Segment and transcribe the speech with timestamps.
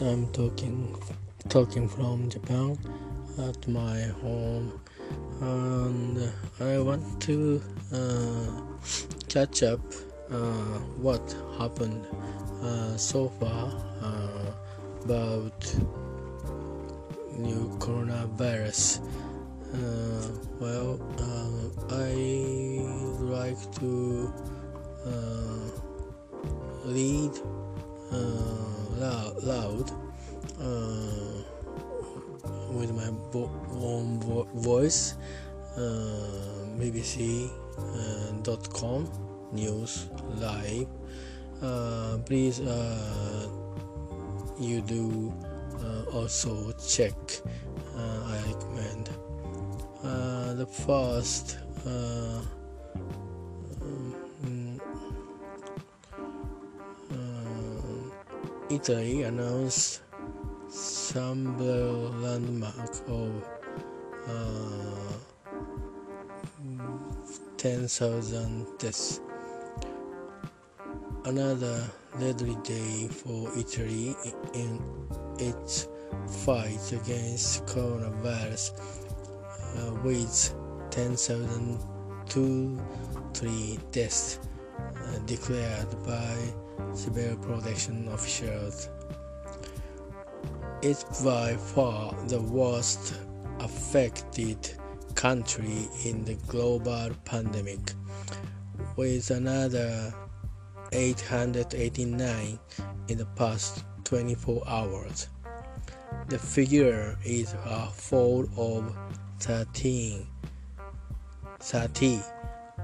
[0.00, 0.94] I'm talking
[1.48, 2.78] talking from Japan
[3.36, 4.80] at my home,
[5.40, 7.60] and I want to
[7.92, 8.46] uh,
[9.28, 9.80] catch up
[10.30, 12.06] uh, what happened
[12.62, 14.52] uh, so far uh,
[15.04, 15.74] about
[17.32, 19.00] new coronavirus.
[19.74, 20.28] Uh,
[20.60, 22.14] well, uh, I
[23.18, 24.32] like to
[26.86, 27.32] read
[28.98, 29.90] loud, loud
[30.60, 31.42] uh,
[32.72, 35.14] with my vo- own vo- voice
[35.76, 35.80] uh,
[36.78, 37.50] bbc.com
[39.04, 40.88] uh, news live.
[41.62, 43.48] Uh, please uh,
[44.60, 45.32] you do
[46.12, 47.14] also check
[47.96, 49.10] I recommend.
[50.58, 51.58] The first
[58.70, 60.02] Italy announced
[60.68, 61.56] some
[62.20, 63.48] landmark of
[64.26, 65.12] uh,
[67.56, 69.22] 10,000 deaths.
[71.24, 71.82] Another
[72.20, 74.14] deadly day for Italy
[74.52, 74.78] in
[75.38, 75.88] its
[76.44, 78.72] fight against coronavirus
[79.78, 80.54] uh, with
[80.90, 84.40] 10,003 deaths
[84.78, 86.36] uh, declared by
[86.92, 88.88] civil protection officials.
[90.82, 93.14] It's by far the worst
[93.60, 94.70] affected
[95.14, 97.80] country in the global pandemic,
[98.96, 100.14] with another
[100.92, 102.58] 889
[103.08, 105.28] in the past 24 hours.
[106.28, 108.96] The figure is a fall of
[109.40, 110.26] 13,
[111.60, 112.20] 30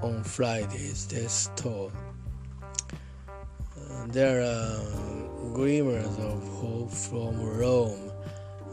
[0.02, 1.92] on Friday's death toll
[4.08, 4.80] there are
[5.54, 8.10] glimmers of hope from Rome.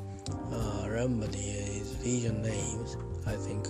[0.53, 3.67] Uh, Lombardy is region names, I think,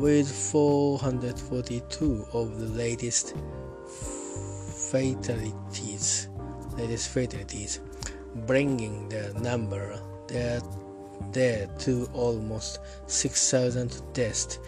[0.00, 3.34] with 442 of the latest
[4.96, 6.28] fatalities,
[6.78, 7.80] latest fatalities,
[8.46, 10.60] bringing the number there,
[11.32, 14.58] there to almost 6,000 deaths,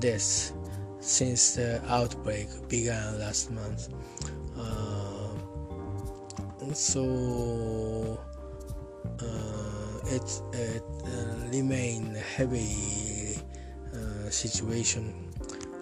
[0.00, 0.52] deaths
[1.00, 3.88] since the outbreak began last month.
[4.58, 5.32] Uh,
[6.74, 8.18] so
[9.20, 13.38] uh, it, it uh, remain heavy
[13.94, 15.32] uh, situation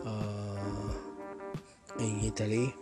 [0.07, 0.93] uh,
[1.99, 2.75] in Italy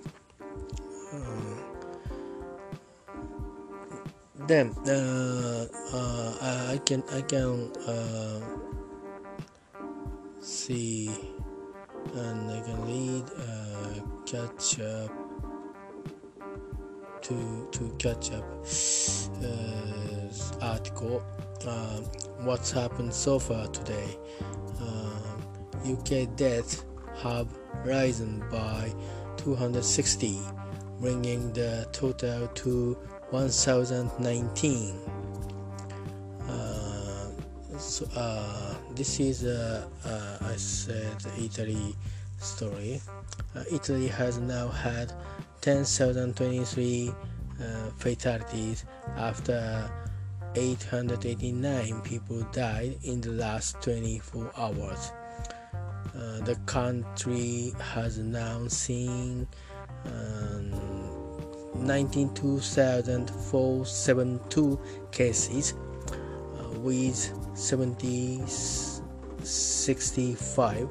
[4.50, 6.36] then uh, uh,
[6.72, 8.40] I can I can uh,
[10.40, 11.10] see
[12.14, 15.10] and I can read uh, catch up
[17.22, 18.44] to to catch up
[19.44, 21.22] uh, article
[21.66, 22.00] uh,
[22.42, 24.18] what's happened so far today.
[25.80, 26.84] UK deaths
[27.22, 27.48] have
[27.84, 28.92] risen by
[29.38, 30.38] 260
[31.00, 32.94] bringing the total to
[33.30, 35.00] 1019
[36.48, 37.30] uh,
[37.78, 41.96] so uh, this is uh, uh I said Italy
[42.38, 43.00] story.
[43.54, 45.12] Uh, Italy has now had
[45.60, 48.84] 10,023 uh, fatalities
[49.16, 49.90] after
[50.54, 55.12] 889 people died in the last 24 hours.
[56.44, 59.46] The country has now seen
[60.06, 60.59] um,
[61.80, 64.80] 19,472
[65.10, 65.76] cases uh,
[66.80, 68.44] with 70
[69.44, 70.88] 65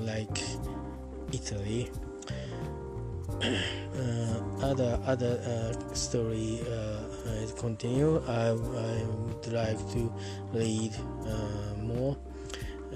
[0.00, 0.38] like
[1.32, 1.90] Italy.
[3.42, 3.58] Uh,
[3.98, 6.60] uh, other other uh, story
[7.42, 8.22] is continue.
[8.26, 10.12] I, I would like to
[10.52, 10.92] read
[11.78, 12.16] more.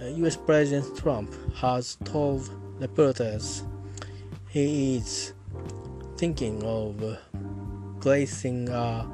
[0.02, 0.36] U.S.
[0.36, 2.48] President Trump has told
[2.80, 3.64] reporters
[4.48, 5.34] he is
[6.16, 7.18] thinking of
[8.00, 9.06] placing a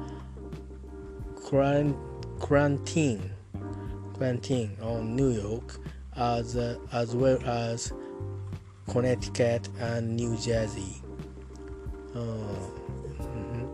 [1.35, 3.31] quarantine
[4.13, 5.77] quarantine on New York
[6.15, 7.93] as uh, as well as
[8.87, 11.01] Connecticut and New Jersey.
[12.17, 13.65] Mm-hmm.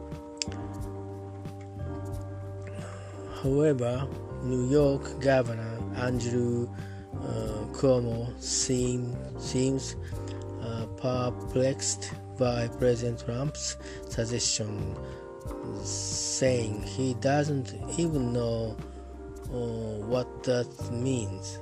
[3.42, 4.08] However,
[4.44, 6.68] New York Governor Andrew
[7.16, 9.96] uh, Cuomo seem, seems
[10.62, 13.78] uh, perplexed by President Trump's
[14.10, 14.98] suggestion,
[15.84, 18.76] saying he doesn't even know
[19.46, 21.60] uh, what that means,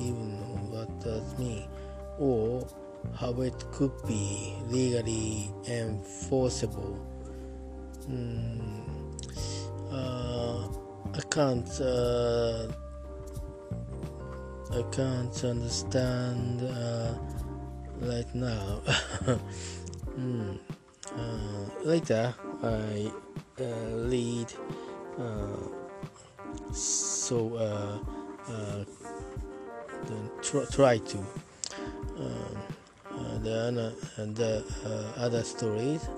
[0.00, 0.38] even
[0.70, 1.68] what that means,
[2.18, 2.66] or
[3.14, 6.98] how it could be legally enforceable.
[8.08, 8.82] Mm,
[9.90, 10.68] uh,
[11.14, 11.80] I can't.
[11.80, 12.68] Uh,
[14.72, 17.14] I can't understand uh,
[18.00, 18.80] right now.
[20.14, 20.58] Mm.
[21.84, 23.12] Later, I
[23.60, 23.64] uh,
[24.08, 24.50] read
[25.18, 28.84] uh, so uh,
[30.40, 31.18] tr- try to
[32.18, 32.63] um,
[33.44, 34.64] the, the
[35.16, 36.08] other uh, stories.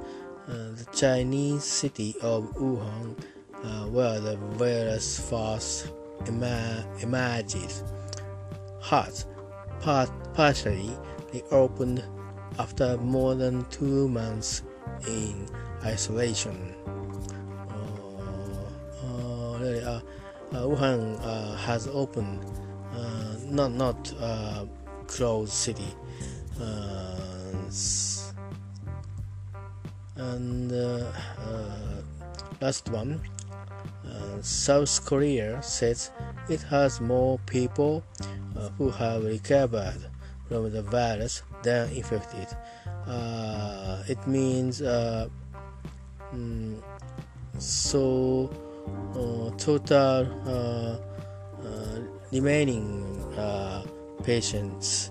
[0.48, 3.18] Uh, the Chinese city of Wuhan,
[3.64, 5.90] uh, where the virus first
[6.28, 7.82] ima- emerges,
[8.80, 9.26] has
[9.80, 10.96] part- partially
[11.34, 12.04] reopened
[12.60, 14.62] after more than two months
[15.08, 15.48] in
[15.84, 16.72] isolation.
[17.68, 20.00] Uh, uh, really, uh,
[20.52, 21.18] Wuhan
[21.58, 22.38] has opened,
[23.50, 24.14] not not
[25.08, 25.92] closed city,
[30.16, 30.72] and
[32.60, 33.20] last one.
[34.06, 36.10] Uh, South Korea says
[36.48, 38.02] it has more people
[38.56, 40.10] uh, who have recovered
[40.48, 42.46] from the virus than infected.
[43.06, 45.28] Uh, it means uh,
[46.34, 46.80] mm,
[47.58, 48.50] so
[49.14, 50.96] uh, total uh,
[51.66, 52.00] uh,
[52.32, 53.02] remaining
[53.36, 53.84] uh,
[54.22, 55.10] patients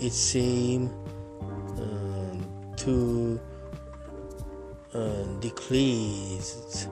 [0.00, 0.90] it seems
[2.76, 3.40] to
[5.40, 6.88] decrease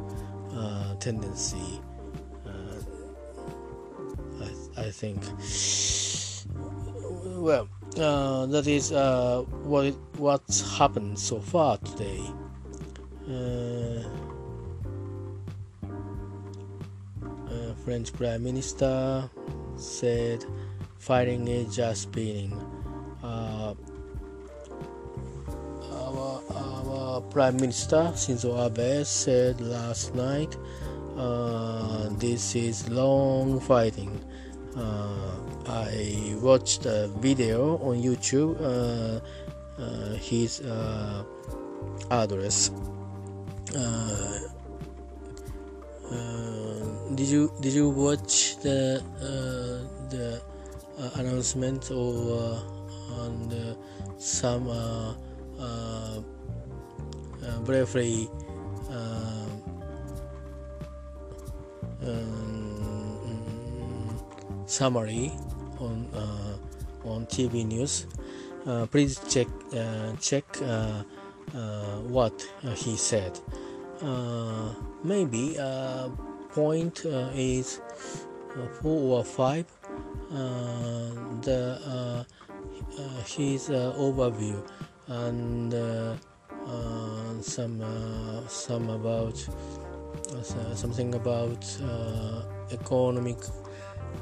[1.01, 1.81] tendency
[4.77, 5.23] I think.
[7.39, 7.69] Well,
[7.99, 12.21] uh, that is uh, what what's happened so far today.
[13.29, 14.03] Uh,
[17.47, 19.31] uh French Prime Minister
[19.77, 20.45] said
[20.99, 22.72] fighting is just beginning.
[23.33, 23.75] Uh,
[25.93, 30.57] our, our Prime Minister Shinzo Abe said last night
[31.17, 34.13] uh, this is long fighting.
[34.77, 35.33] Uh,
[35.67, 39.21] I watched a video on YouTube, uh,
[39.81, 41.25] uh his uh,
[42.11, 42.71] address.
[43.75, 44.39] Uh,
[47.15, 49.01] did you did you watch the
[50.11, 50.41] the
[51.17, 52.61] announcement or
[53.19, 53.77] on the,
[54.19, 54.69] some
[57.65, 58.29] briefly
[62.05, 62.33] um,
[64.67, 65.31] summary
[65.79, 66.57] on uh,
[67.09, 68.07] on TV news.
[68.67, 71.03] Uh, please check uh, check uh,
[71.55, 72.35] uh, what
[72.77, 73.39] he said.
[75.05, 75.57] maybe
[76.55, 77.05] point
[77.35, 77.81] is
[78.81, 79.67] four or five.
[81.43, 82.27] the
[82.99, 84.63] Uh, his uh, overview
[85.09, 86.15] and uh,
[87.41, 87.81] some
[88.49, 89.49] some about
[90.31, 93.39] uh, something about uh, economic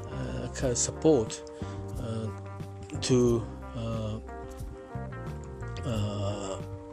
[0.09, 1.41] uh, support
[3.01, 3.43] to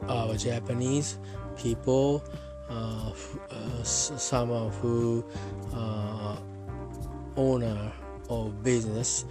[0.08, 1.18] our Japanese
[1.56, 2.24] people,
[3.84, 5.24] some of who
[7.36, 7.92] owner
[8.28, 9.24] of business,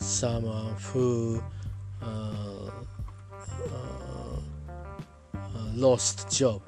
[0.00, 1.42] some of who
[2.02, 2.70] uh,
[5.44, 6.62] uh, lost job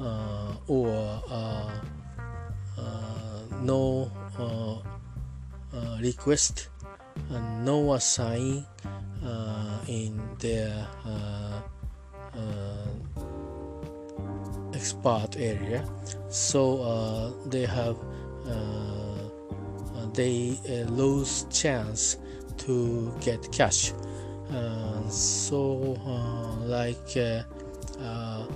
[0.00, 1.70] uh, or uh,
[2.78, 4.10] uh, no
[6.00, 6.68] request
[7.30, 8.66] and no assign
[9.88, 10.86] in their
[14.74, 15.82] expert area.
[16.28, 17.96] So they have
[20.12, 20.58] they
[20.90, 22.18] lose chance
[22.64, 23.92] to get cash.
[24.50, 28.46] Uh, so uh, like uh,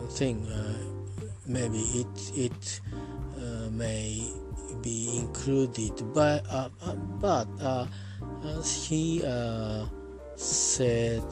[0.09, 0.45] thing
[1.47, 2.81] maybe it it
[3.71, 4.29] may
[4.81, 6.69] be included but uh,
[7.19, 7.85] but uh,
[8.61, 9.85] he uh,
[10.35, 11.23] said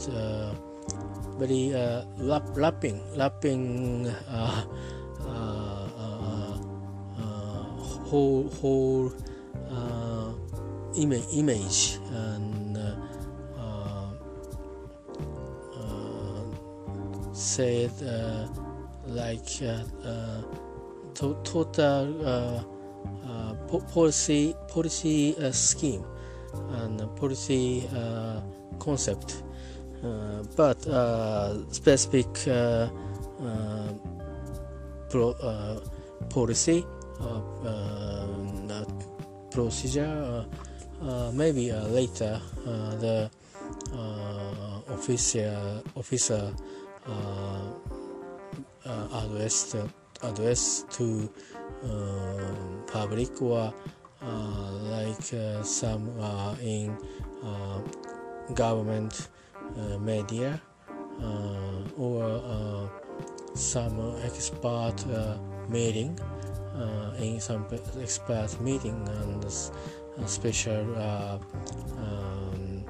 [1.38, 4.65] very uh, lap, lapping lapping uh,
[5.22, 5.88] uh,
[8.10, 9.12] whole whole
[10.96, 12.77] image image and
[17.34, 17.91] said
[19.08, 20.41] like to,
[21.13, 22.76] total
[23.28, 23.54] Uh,
[23.94, 26.04] policy policy uh, scheme
[26.80, 28.40] and policy uh,
[28.80, 29.44] concept.
[30.04, 32.88] Uh, but uh, specific uh,
[35.10, 35.34] pro,
[36.30, 36.86] policy
[39.52, 40.46] procedure
[41.34, 42.40] maybe later
[43.02, 43.30] the
[44.90, 46.54] official officer
[49.14, 49.76] address
[50.24, 51.30] address to
[52.88, 53.74] public or
[54.91, 55.22] like
[55.63, 56.10] some
[56.62, 56.98] in
[58.53, 59.29] government
[59.77, 60.62] uh, media
[61.22, 62.88] uh, or uh,
[63.55, 64.96] some expert
[65.69, 66.17] meeting
[67.19, 67.65] in some
[68.01, 69.51] expert meeting and
[70.29, 72.84] special um,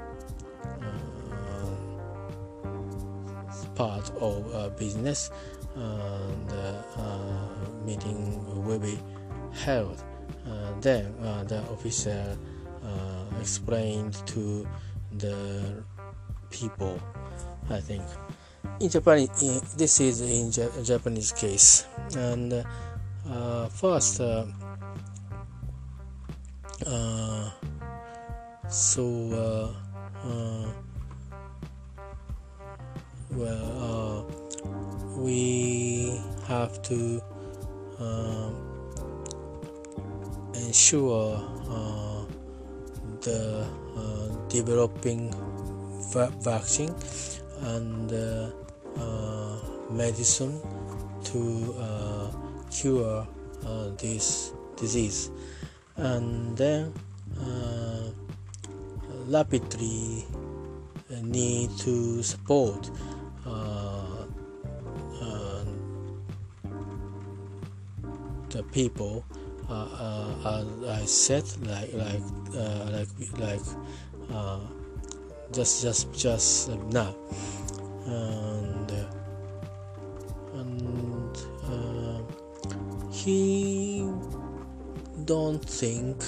[3.76, 5.30] part of uh, business
[5.78, 9.00] and uh, meeting will be
[9.54, 10.04] held.
[10.46, 11.14] Uh, then
[11.48, 12.38] the officer
[13.40, 14.68] explained to
[15.18, 15.84] the
[16.50, 17.00] people
[17.70, 18.04] i think.
[18.80, 19.28] In japan
[19.78, 20.52] this is in
[20.84, 21.86] japanese case.
[22.16, 22.66] And
[23.30, 24.46] uh, first uh,
[26.86, 27.52] uh,
[28.70, 29.04] so
[29.34, 30.72] uh, uh,
[33.32, 34.37] well uh,
[35.18, 37.22] we have to
[40.54, 41.38] ensure
[43.22, 43.68] the
[44.50, 45.34] developing
[46.42, 46.94] vaccine
[47.62, 48.50] and uh,
[48.98, 49.60] uh,
[49.92, 50.62] medicine
[51.24, 52.32] to uh,
[52.72, 53.28] cure
[53.98, 55.32] this disease.
[55.98, 56.94] And then
[59.28, 60.26] rapidly
[61.24, 62.90] need to support
[68.50, 69.26] the people
[69.70, 72.24] uh, uh, uh I are, like like
[72.56, 73.62] uh, like like
[75.52, 77.16] just just just now.
[78.06, 78.92] And
[80.54, 81.38] and
[83.12, 84.10] he
[85.26, 86.24] don't think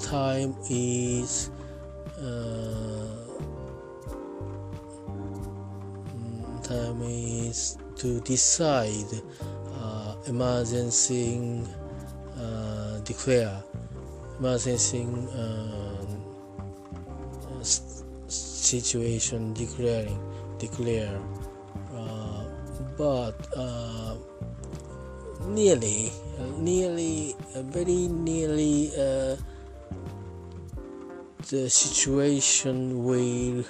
[0.00, 1.50] time is
[6.62, 9.22] time is to decide
[10.26, 11.62] emergency
[12.38, 13.62] uh, declare
[14.38, 16.04] emergency uh,
[18.28, 20.18] situation declaring
[20.58, 21.20] declare
[21.94, 22.44] uh,
[22.96, 24.14] but uh,
[25.46, 26.10] nearly
[26.58, 29.36] nearly very nearly uh,
[31.50, 33.64] the situation will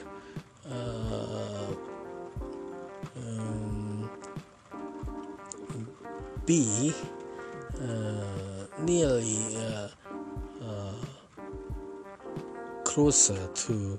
[6.46, 6.94] be
[7.80, 9.88] uh, nearly uh,
[10.62, 10.92] uh,
[12.84, 13.98] closer to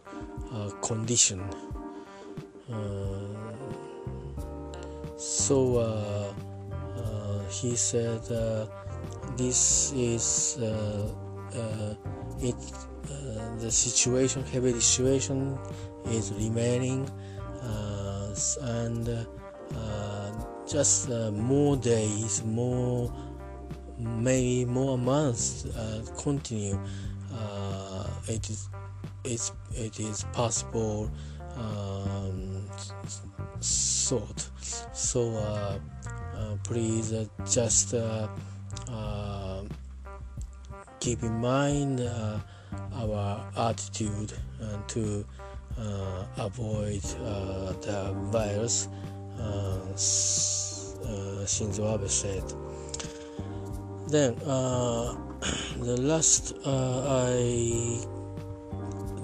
[0.81, 1.41] condition.
[2.71, 2.75] Uh,
[5.17, 6.33] so uh,
[6.97, 8.21] uh, he said
[9.37, 10.57] this is
[12.41, 12.55] it
[13.59, 15.57] the situation heavy situation
[16.05, 17.09] is remaining
[18.61, 19.23] and uh,
[20.67, 23.11] just uh, more days, more
[23.97, 26.79] maybe more months uh, continue.
[28.27, 28.69] it is
[29.23, 31.09] it's, it is possible
[31.57, 32.67] um,
[33.59, 34.49] sort.
[34.93, 35.79] So uh,
[36.35, 37.95] uh, please uh, just
[40.99, 42.01] keep in mind
[42.93, 44.33] our attitude
[44.87, 45.25] to
[45.77, 48.87] uh, avoid uh, the virus,
[51.05, 52.43] uh, Shinzo Abe said.
[54.07, 54.35] Then
[55.79, 57.99] the last I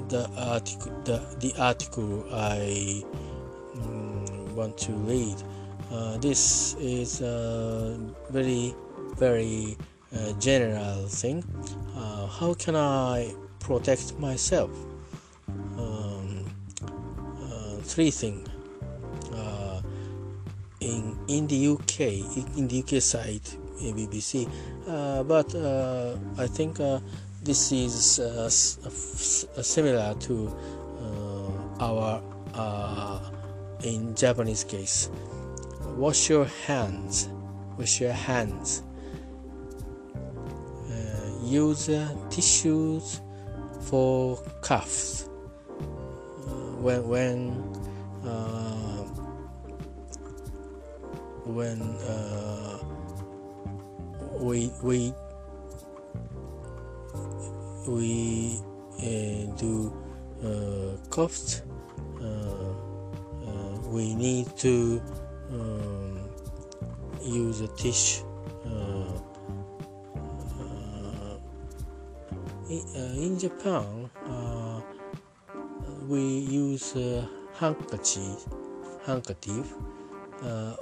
[0.09, 3.03] the article the, the article I
[3.75, 5.35] um, want to read.
[5.91, 7.97] Uh, this is a
[8.29, 8.75] very
[9.17, 9.77] very
[10.15, 11.43] uh, general thing.
[11.95, 14.71] Uh, how can I protect myself?
[17.91, 18.50] three things.
[20.81, 21.99] Uh, in in the UK,
[22.57, 23.41] in the UK side,
[23.79, 24.47] BBC,
[24.87, 26.99] uh, but uh, I think uh,
[27.43, 30.55] this is uh, similar to
[31.01, 32.21] uh, our
[33.83, 35.09] in Japanese case.
[35.97, 37.29] Wash your hands.
[37.77, 38.83] Wash your hands.
[41.43, 41.89] use
[42.29, 43.19] tissues
[43.81, 45.27] for coughs
[46.79, 47.51] when when
[48.25, 48.60] uh,
[51.51, 52.77] when uh,
[54.39, 55.13] we we
[57.87, 58.59] we
[58.99, 59.93] uh, do
[60.43, 60.95] uh,
[62.19, 65.01] uh, uh, we need to
[65.51, 66.19] um,
[67.21, 68.25] use a tissue
[72.69, 72.81] in,
[73.19, 74.09] in Japan
[76.07, 78.45] we use uh, handkerchief,
[79.05, 79.73] handkerchief.
[79.73, 79.90] uh,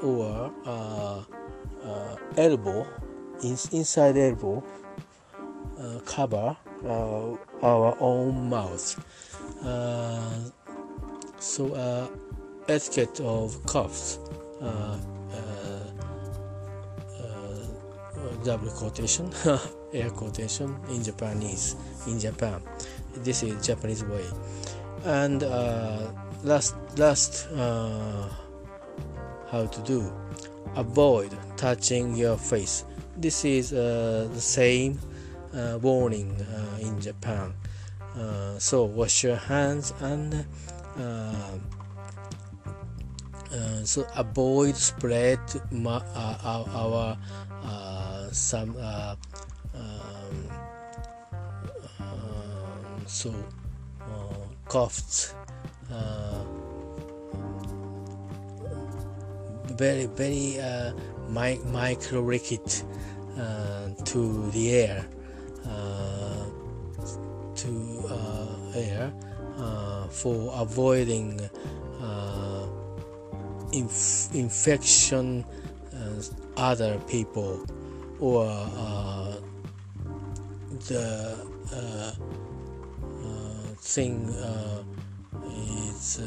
[0.01, 1.23] or uh,
[1.85, 2.87] uh elbow,
[3.43, 4.63] in, inside elbow,
[5.79, 8.95] uh, cover uh, our own mouth.
[11.39, 12.19] so
[12.67, 14.19] etiquette of coughs.
[18.45, 19.29] double quotation,
[19.93, 21.75] air quotation in Japanese.
[22.07, 22.61] In Japan,
[23.17, 24.25] this is Japanese way
[25.05, 26.11] and uh,
[26.43, 28.27] last last uh,
[29.51, 30.12] how to do.
[30.75, 32.85] Avoid touching your face.
[33.17, 34.99] This is uh, the same
[35.53, 37.53] uh, warning uh, in japan.
[38.15, 40.45] Uh, so wash your hands and
[43.83, 45.39] so avoid spread
[45.71, 47.17] ma- our, our
[48.31, 50.35] some um,
[53.07, 53.33] so
[54.67, 55.33] coughs
[55.91, 56.38] uh,
[59.79, 60.91] very very uh,
[61.29, 62.83] mi- micro ricket
[63.39, 65.05] uh, to the air
[65.65, 66.45] uh,
[67.55, 69.13] to uh, air
[69.57, 71.39] uh, for avoiding
[73.71, 75.45] inf- infection
[76.57, 77.65] other people
[78.19, 78.45] or
[80.89, 81.37] the
[83.79, 84.83] thing uh,
[85.87, 86.19] is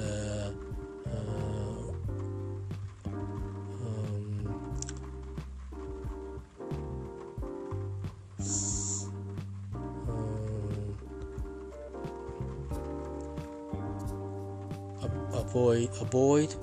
[15.53, 16.55] avoid avoid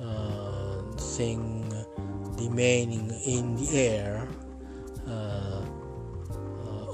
[0.00, 0.82] uh,
[1.16, 1.64] thing
[2.38, 4.28] remaining in the air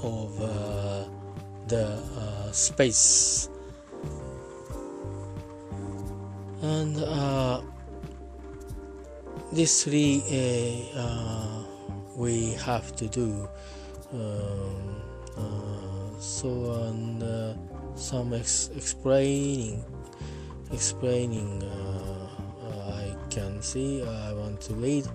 [0.03, 0.31] of
[1.67, 1.99] the
[2.51, 3.49] space.
[6.61, 7.61] And uh,
[9.51, 10.23] these three
[10.95, 11.63] uh,
[12.15, 13.47] we have to do
[14.13, 15.01] um,
[15.37, 16.49] uh, so
[16.87, 17.53] and uh,
[17.95, 19.83] some ex- explaining
[20.71, 22.27] explaining uh,
[22.65, 25.07] uh, I can see I want to read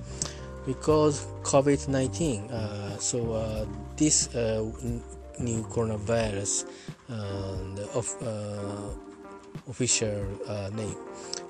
[0.67, 3.67] because COVID-19 so
[3.97, 4.29] this
[5.39, 6.65] new coronavirus
[7.95, 8.07] of
[9.69, 10.25] official
[10.75, 10.97] name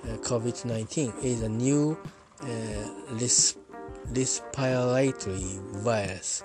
[0.06, 1.98] uh, COVID-19 is a new
[2.40, 2.46] uh,
[4.14, 6.44] respiratory virus.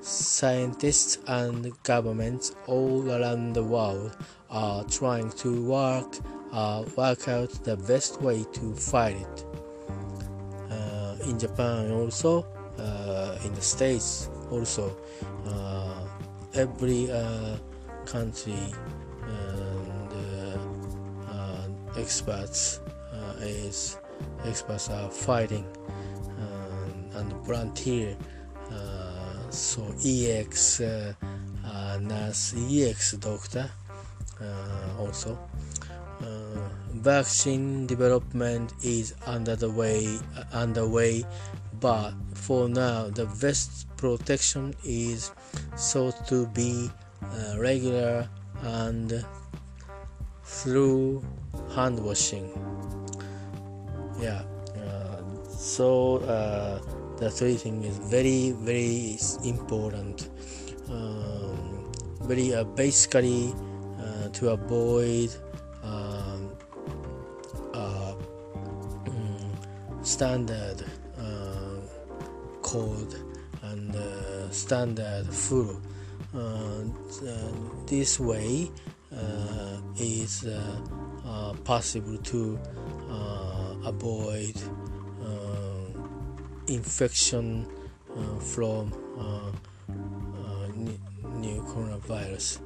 [0.00, 4.16] Scientists and governments all around the world
[4.48, 6.06] are trying to work
[6.52, 9.44] uh, work out the best way to fight it.
[10.70, 12.46] Uh, in Japan also,
[12.78, 14.96] uh, in the States also,
[15.46, 16.06] uh,
[16.54, 17.10] every
[18.06, 18.72] country
[21.98, 22.80] experts
[23.12, 23.98] uh, is
[24.44, 25.66] experts are fighting
[27.14, 28.16] and volunteer
[28.70, 31.12] uh, so ex uh,
[32.00, 33.68] nurse ex doctor
[34.98, 35.36] also
[36.98, 40.18] vaccine development is under the way
[40.52, 41.24] underway
[41.80, 45.30] but for now the best protection is
[45.76, 46.90] thought to be
[47.22, 48.28] uh, regular
[48.62, 49.24] and
[50.44, 51.22] through
[51.74, 52.50] hand washing.
[54.20, 54.42] Yeah
[54.76, 56.80] uh, so uh,
[57.18, 60.30] the three thing is very very important.
[60.88, 63.54] Um, very uh, basically
[64.00, 65.30] uh, to avoid
[70.08, 70.82] standard
[71.18, 71.76] uh,
[72.62, 73.14] cold
[73.62, 75.78] and uh, standard flu
[76.34, 76.82] uh,
[77.86, 78.70] this way
[79.14, 80.80] uh, is uh,
[81.26, 82.58] uh, possible to
[83.10, 84.56] uh, avoid
[86.68, 87.66] infection
[88.40, 88.92] from
[91.40, 92.60] new coronavirus.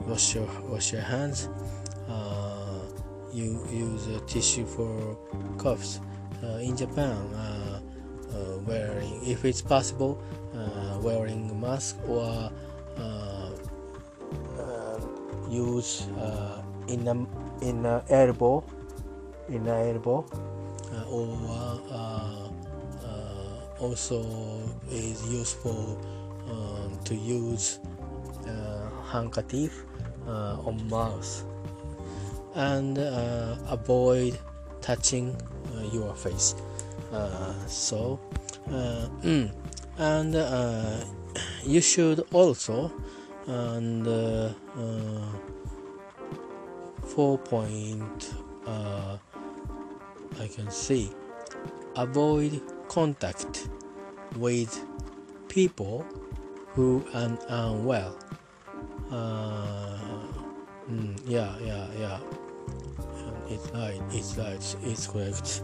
[0.00, 1.48] wash your wash your hands.
[3.36, 5.16] You use a tissue for
[5.58, 6.00] coughs.
[6.60, 7.16] in Japan,
[8.66, 10.18] wearing, if it's possible,
[11.02, 12.50] wearing mask or
[15.48, 17.16] use uh, in a
[17.64, 18.64] in a elbow
[19.48, 20.24] in a elbow
[20.92, 22.48] uh, or uh,
[23.04, 24.22] uh, also
[24.90, 25.98] is useful
[26.50, 27.78] um, to use
[29.06, 29.84] handkerchief
[30.26, 31.44] on mouth
[32.56, 32.98] and
[33.68, 34.38] avoid
[34.80, 35.36] touching
[35.92, 36.56] your face.
[37.68, 38.18] So
[38.68, 39.52] mm,
[39.98, 40.34] and
[41.64, 42.92] you should also
[43.46, 45.26] and uh, uh,
[47.06, 48.34] four point
[48.66, 49.16] uh,
[50.40, 51.10] I can see
[51.94, 53.68] avoid contact
[54.36, 54.84] with
[55.48, 56.04] people
[56.74, 58.16] who are unwell.
[59.10, 59.98] Uh,
[60.90, 62.20] mm, yeah yeah yeah
[63.48, 65.62] it's right it's right it's correct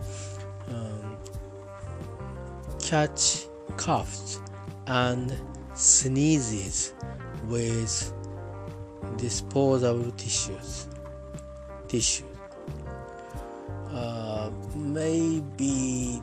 [0.68, 1.16] um,
[2.81, 4.40] catch coughs
[4.87, 5.35] and
[5.75, 6.95] sneezes
[7.47, 8.12] with
[9.16, 10.88] disposable tissues.
[11.88, 12.25] Tissue.
[13.90, 16.23] Uh, maybe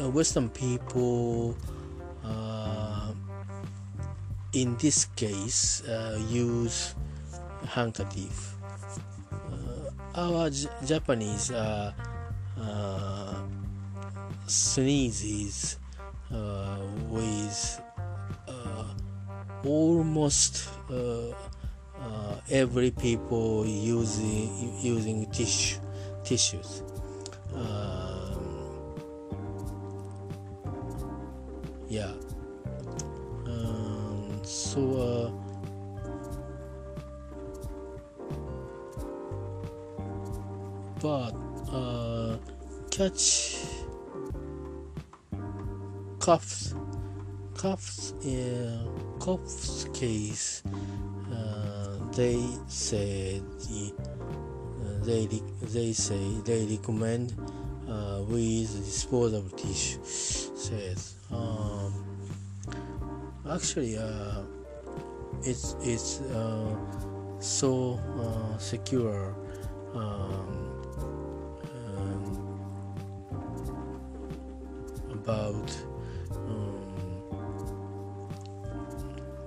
[0.00, 1.56] uh, Western people,
[2.24, 3.12] uh,
[4.52, 6.94] in this case, uh, use
[7.66, 8.57] handkerchief.
[10.18, 11.92] Uh, our J- Japanese uh,
[14.48, 15.78] sneezes
[17.08, 17.80] with
[19.64, 21.30] almost uh,
[22.00, 25.78] uh, every people using using tissue
[26.24, 26.82] tissues.
[27.54, 28.42] Um,
[31.88, 32.12] yeah.
[33.46, 35.27] Um, so.
[41.00, 41.32] But
[41.72, 42.36] uh,
[42.90, 43.56] catch
[46.18, 46.74] coughs
[47.54, 48.84] coughs uh,
[49.20, 50.62] coughs case
[51.32, 55.26] uh, they said uh, they
[55.62, 57.34] they say they recommend
[57.88, 61.92] uh, with disposable tissue says um,
[63.50, 64.42] actually uh,
[65.42, 66.76] it's it's uh,
[67.38, 67.98] so
[68.58, 69.34] secure
[69.94, 70.57] um,
[75.28, 75.76] about
[76.32, 77.22] um,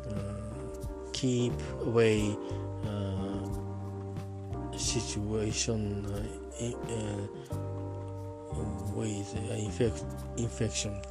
[0.07, 0.13] uh,
[1.11, 2.37] keep away
[2.85, 3.47] uh,
[4.77, 6.75] situation uh, in,
[7.51, 7.57] uh,
[8.93, 10.03] with infect,
[10.37, 11.01] infection.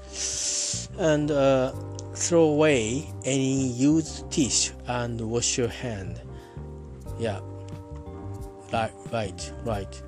[0.98, 1.72] And uh,
[2.14, 6.20] throw away any used tissue and wash your hand.
[7.18, 7.40] Yeah.
[8.72, 10.02] Right right right.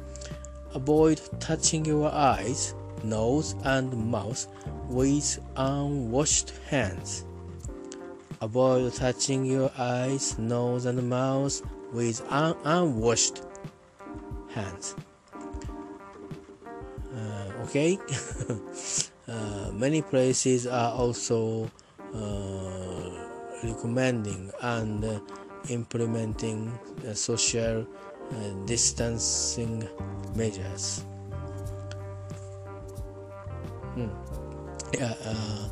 [0.74, 4.46] Avoid touching your eyes nose and mouth
[4.88, 7.24] with unwashed hands.
[8.40, 11.62] Avoid touching your eyes nose and mouth
[11.92, 13.42] with un- unwashed
[14.50, 14.96] hands.
[17.14, 17.98] Uh, okay.
[19.28, 21.70] Uh, many places are also
[22.12, 23.10] uh,
[23.62, 25.20] recommending and uh,
[25.70, 26.76] implementing
[27.14, 27.86] social
[28.32, 28.34] uh,
[28.66, 29.88] distancing
[30.34, 31.04] measures.
[34.94, 35.68] Yeah, uh,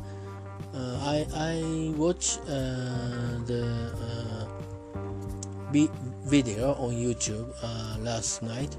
[0.73, 1.53] uh, I I
[1.97, 3.91] watch uh, the
[6.25, 7.47] video on YouTube
[8.03, 8.75] last night.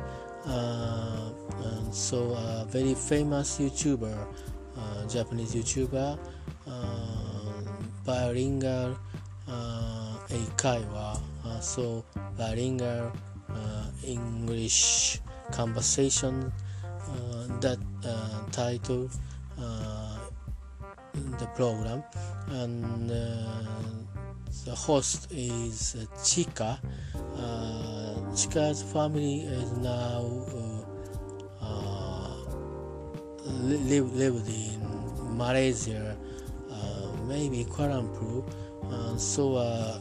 [1.92, 4.16] so a very famous YouTuber,
[5.08, 6.18] Japanese YouTuber,
[8.04, 8.98] bilingual
[9.48, 12.04] uh, Eikai uh, so
[12.36, 13.12] bilingual
[13.50, 15.20] uh, English
[15.52, 16.52] conversation
[17.08, 17.78] uh, that
[18.50, 19.08] title
[21.38, 22.02] the program
[22.50, 26.78] and the host is Chika
[28.34, 30.22] Chika's family is now
[33.60, 36.16] live, lived in Malaysia
[37.32, 38.44] maybe Kuala Lumpur.
[38.90, 39.98] Uh, so uh,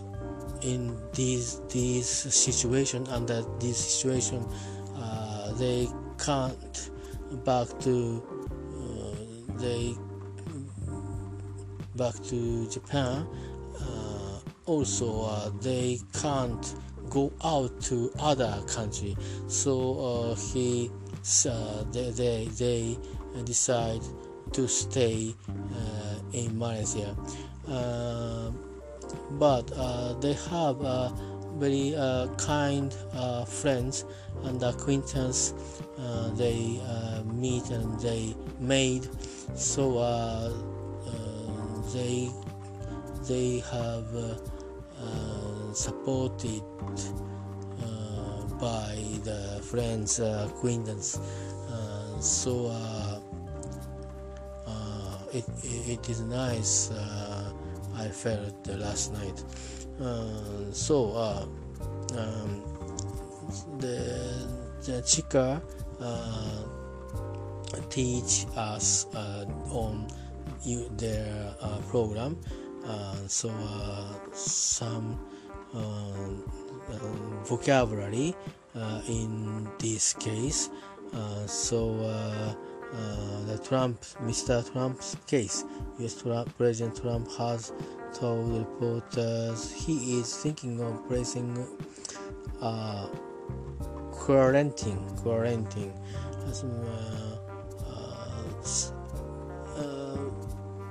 [0.62, 4.46] in these these situation under this situation,
[4.96, 6.92] uh, they can't
[7.46, 8.31] back to uh,
[9.58, 9.96] they
[11.96, 13.28] back to Japan.
[13.80, 16.76] Uh, also, uh, they can't
[17.10, 19.18] go out to other country.
[19.48, 20.90] So he
[21.92, 22.98] they they, they
[23.44, 24.02] decide
[24.54, 25.36] to stay
[26.34, 27.16] in Malaysia.
[27.68, 28.52] Uh,
[29.32, 31.10] but uh, they have uh,
[31.58, 31.94] very
[32.38, 32.94] kind
[33.48, 34.06] friends
[34.44, 35.54] and acquaintance
[36.36, 36.80] they
[37.26, 39.08] meet and they made
[39.56, 40.02] so
[41.94, 42.30] they
[43.28, 44.10] they have
[45.74, 46.64] supported
[48.60, 51.20] by the friends acquaintance.
[52.20, 52.72] So
[55.34, 57.54] it, it is nice uh,
[57.96, 59.44] I felt last night.
[60.02, 61.46] Uh, so uh,
[62.18, 62.64] um,
[63.80, 64.48] the,
[64.84, 65.62] the Chika
[66.00, 66.64] uh,
[67.90, 70.08] teach us uh, on
[70.98, 72.38] their uh, program
[73.28, 73.52] so
[74.34, 75.20] some
[77.46, 78.36] vocabulary
[79.08, 80.70] in this case
[81.48, 82.56] so
[82.94, 84.70] uh, the Trump, Mr.
[84.70, 85.64] Trump's case.
[86.00, 86.22] U.S.
[86.22, 87.72] Trump, President Trump has
[88.14, 91.66] told reporters he is thinking of placing
[92.62, 93.08] uh,
[94.12, 95.94] quarantine, quarantine.
[96.46, 97.41] Uh, uh,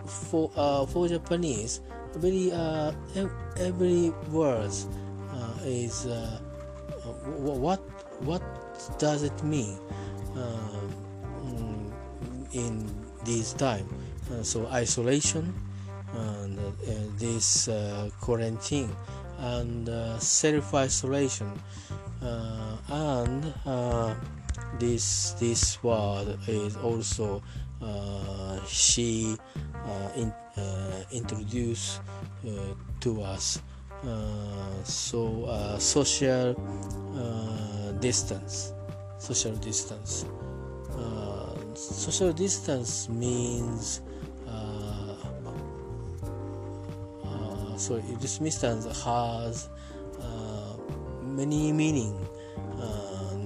[0.06, 1.80] for uh, for Japanese,
[2.16, 2.92] very uh,
[3.56, 4.70] every word
[5.64, 6.06] is
[7.38, 7.80] what
[8.20, 8.42] what
[8.98, 9.78] does it mean?
[12.52, 12.86] in
[13.24, 13.86] this time.
[14.30, 15.52] Uh, so isolation
[16.14, 16.72] and uh,
[17.18, 18.90] this uh, quarantine
[19.38, 21.50] and uh, self-isolation
[22.22, 24.14] uh, and uh,
[24.78, 27.42] this this word is also
[27.82, 29.36] uh, she
[29.74, 32.00] uh, in, uh, introduced
[33.00, 33.60] to us.
[34.84, 36.54] so social
[38.00, 38.72] distance,
[39.18, 40.24] social distance.
[41.74, 44.02] Social distance means
[44.46, 45.16] uh,
[47.24, 49.68] uh, so this distance has
[50.20, 50.76] uh,
[51.22, 52.12] many meaning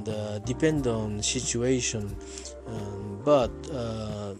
[0.06, 2.16] and uh, depend on situation.
[2.66, 4.34] Um, but uh,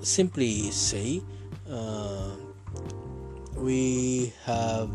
[0.00, 1.22] simply say
[1.70, 2.30] uh,
[3.56, 4.90] we have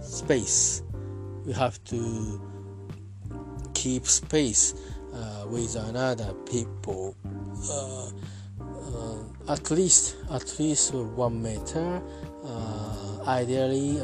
[0.00, 0.82] space.
[1.44, 2.40] We have to
[3.74, 4.74] keep space
[5.12, 7.14] uh, with another people
[7.70, 8.10] uh,
[8.60, 12.00] uh, at least at least one meter
[13.26, 14.00] ideally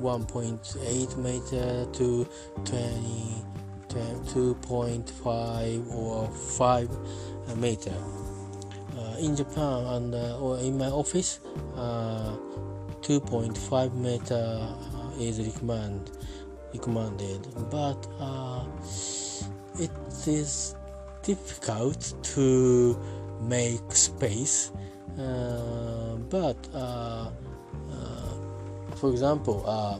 [0.00, 2.28] 1.8 meter to
[2.64, 3.44] 20
[3.90, 6.98] 2.5 or 5
[7.56, 7.94] meter.
[8.96, 11.40] Uh, in Japan and uh, or in my office,
[11.76, 12.36] uh,
[13.00, 14.68] 2.5 meter
[15.18, 16.12] is recommend,
[16.72, 18.06] recommended, but
[19.78, 19.90] it
[20.26, 20.74] is
[21.22, 22.98] difficult to
[23.42, 24.72] make space.
[26.30, 26.56] but
[29.00, 29.98] for example, uh,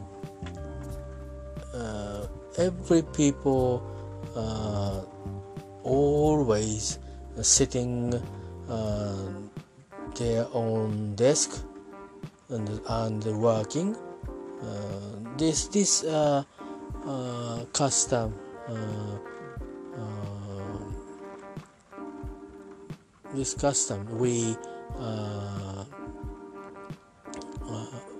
[2.57, 3.81] every people
[4.35, 5.01] uh,
[5.83, 6.99] always
[7.41, 8.13] sitting
[8.69, 9.17] uh,
[10.15, 11.65] their own desk
[12.49, 13.95] and, and working.
[14.61, 16.43] Uh, this this uh,
[17.05, 18.33] uh, custom
[23.33, 24.55] this custom we
[24.99, 25.85] we
[27.71, 28.10] uh,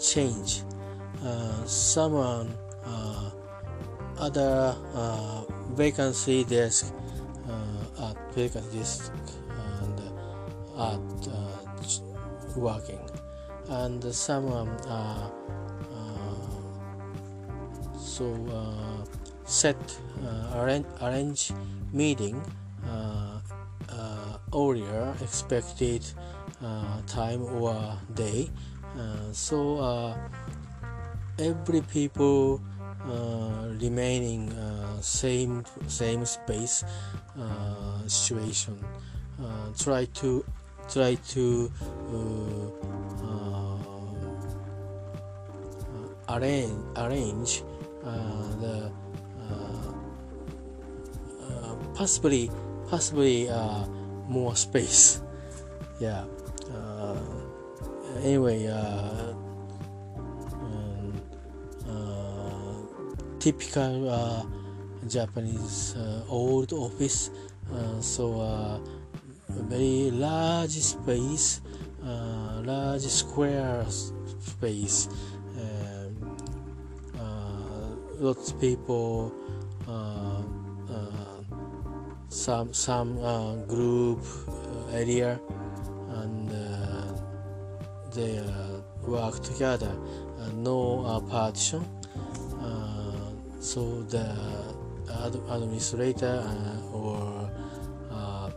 [0.00, 0.62] change.
[1.24, 2.50] Uh, someone
[2.84, 3.30] uh,
[4.18, 4.74] other
[5.74, 6.92] vacancy desk
[8.00, 9.12] at vacancy desk
[9.78, 10.00] and
[10.78, 13.00] at working.
[13.68, 14.68] And someone
[18.12, 19.04] so uh,
[19.44, 19.76] set
[20.22, 21.52] uh, arrange, arrange
[21.92, 22.40] meeting
[22.86, 23.40] uh,
[24.54, 26.04] earlier expected
[26.60, 27.74] Uh, time or
[28.14, 28.48] day.
[28.94, 30.14] Uh, so uh,
[31.38, 32.60] every people
[33.02, 36.84] uh, remaining uh, same same space
[37.34, 38.78] uh, situation.
[39.78, 40.44] Try to
[40.86, 41.72] try to
[46.28, 47.64] arrange arrange
[48.62, 48.92] the
[51.94, 52.50] possibly
[52.86, 53.50] possibly
[54.28, 55.18] more space.
[56.02, 56.24] Yeah
[58.22, 59.34] anyway, uh,
[61.88, 62.72] uh,
[63.38, 64.42] typical uh,
[65.08, 65.96] Japanese
[66.28, 67.30] old office,
[68.00, 68.80] so a
[69.48, 71.60] very large space,
[72.02, 75.08] large square space.
[75.58, 76.36] Um,
[78.20, 79.32] lots of people
[82.32, 85.38] some some uh, group uh, area
[88.14, 89.94] they uh, work together.
[90.38, 91.84] Uh, no uh, partition.
[92.60, 97.50] Uh, so the uh, ad administrator uh, or
[98.10, 98.52] um,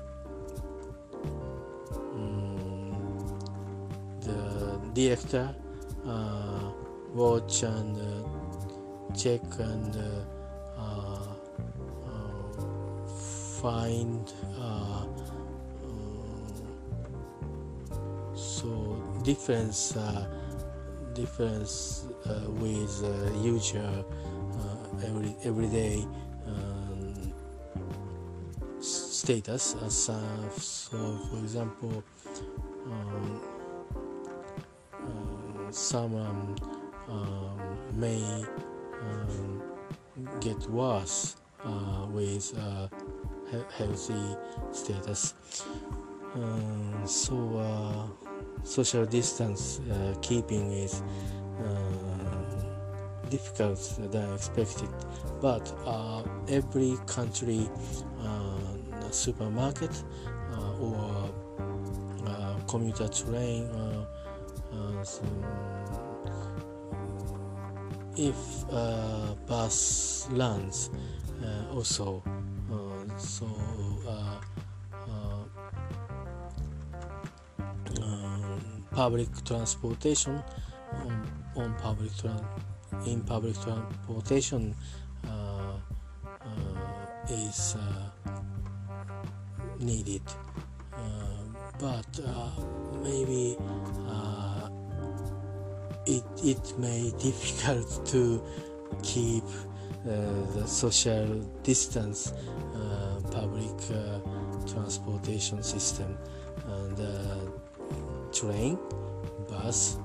[4.21, 5.55] the director
[7.13, 7.97] watch and
[9.15, 9.95] check and
[13.61, 14.33] find
[19.25, 20.27] so difference uh,
[21.13, 24.05] difference uh, with uh, usual
[25.03, 26.05] every everyday
[26.45, 27.33] um,
[28.79, 29.75] status.
[29.83, 30.09] As
[30.57, 30.97] so
[31.29, 32.03] for example
[32.85, 33.41] um,
[34.93, 36.55] uh, someone
[37.09, 37.59] um,
[37.93, 38.21] may
[39.01, 39.63] um,
[40.39, 42.87] get worse uh, with uh,
[43.49, 44.35] he- healthy
[44.71, 45.33] status.
[46.35, 48.19] Um, so
[48.65, 51.01] social distance uh, keeping is
[51.59, 53.79] uh, difficult
[54.11, 54.89] than expected.
[55.41, 57.69] But uh, every country
[59.11, 60.03] supermarket
[60.81, 61.31] or
[62.67, 63.69] commuter train
[68.17, 68.35] if
[68.71, 70.89] uh, bus runs
[71.43, 72.23] uh, also
[72.71, 73.45] uh, so
[78.95, 80.41] public transportation
[80.93, 81.27] on,
[81.57, 82.47] on public tra-
[83.05, 84.73] in public transportation
[85.27, 85.73] uh,
[86.23, 88.31] uh, is uh,
[89.79, 90.21] needed.
[90.93, 90.99] Uh,
[91.77, 92.49] but uh,
[93.03, 93.57] maybe
[96.07, 98.41] it, it may be difficult to
[99.03, 99.43] keep
[100.05, 101.27] the social
[101.63, 102.31] distance
[103.31, 103.75] public
[104.67, 106.17] transportation system
[108.45, 108.77] train,
[109.49, 109.97] bus.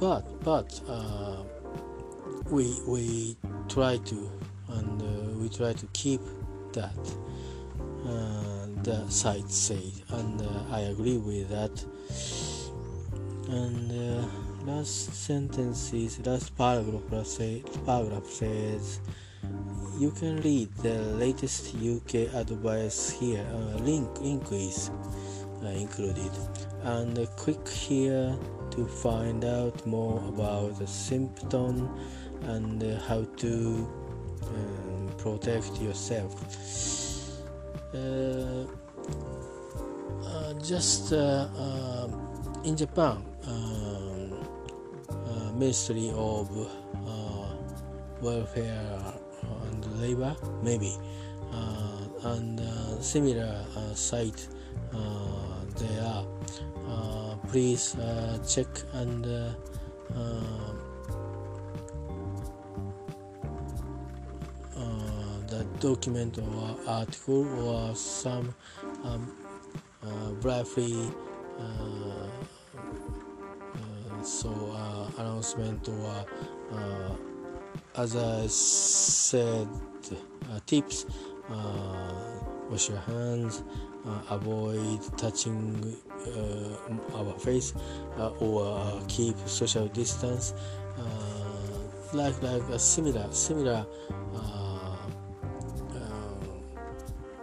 [0.00, 1.42] But but uh,
[2.50, 3.36] we we
[3.68, 4.30] try to
[4.68, 6.20] and uh, we try to keep
[6.72, 6.98] that
[8.06, 11.84] uh, the site said, and uh, I agree with that.
[13.48, 14.26] And uh,
[14.66, 19.00] last sentence is last paragraph say, paragraph says
[19.98, 23.46] you can read the latest UK advice here.
[23.50, 24.90] Uh, link link is
[25.62, 26.30] uh, included
[26.86, 28.36] and click here
[28.70, 31.90] to find out more about the symptom
[32.42, 33.88] and how to
[34.42, 36.32] um, protect yourself.
[37.92, 38.66] Uh,
[40.24, 42.08] uh, just uh, uh,
[42.64, 44.32] in Japan, um,
[45.10, 46.48] uh, Ministry of
[48.20, 49.12] Welfare
[49.64, 50.96] and Labor, maybe,
[52.22, 52.60] and
[53.02, 53.64] similar
[53.94, 54.46] site
[55.78, 56.35] there.
[56.88, 59.52] Uh, please uh, check and uh,
[65.48, 68.54] the document or article or some
[69.04, 69.32] um,
[70.04, 71.10] uh, briefly
[71.58, 71.62] uh,
[73.74, 74.50] uh, so
[75.18, 76.26] announcement or
[77.96, 79.68] as I said
[80.66, 81.06] tips
[82.70, 83.62] wash your hands
[84.28, 85.96] avoid touching
[86.26, 87.74] Uh, our face
[88.18, 90.54] uh, or uh, keep social distance
[92.12, 93.84] like like a similar similar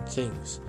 [0.07, 0.59] things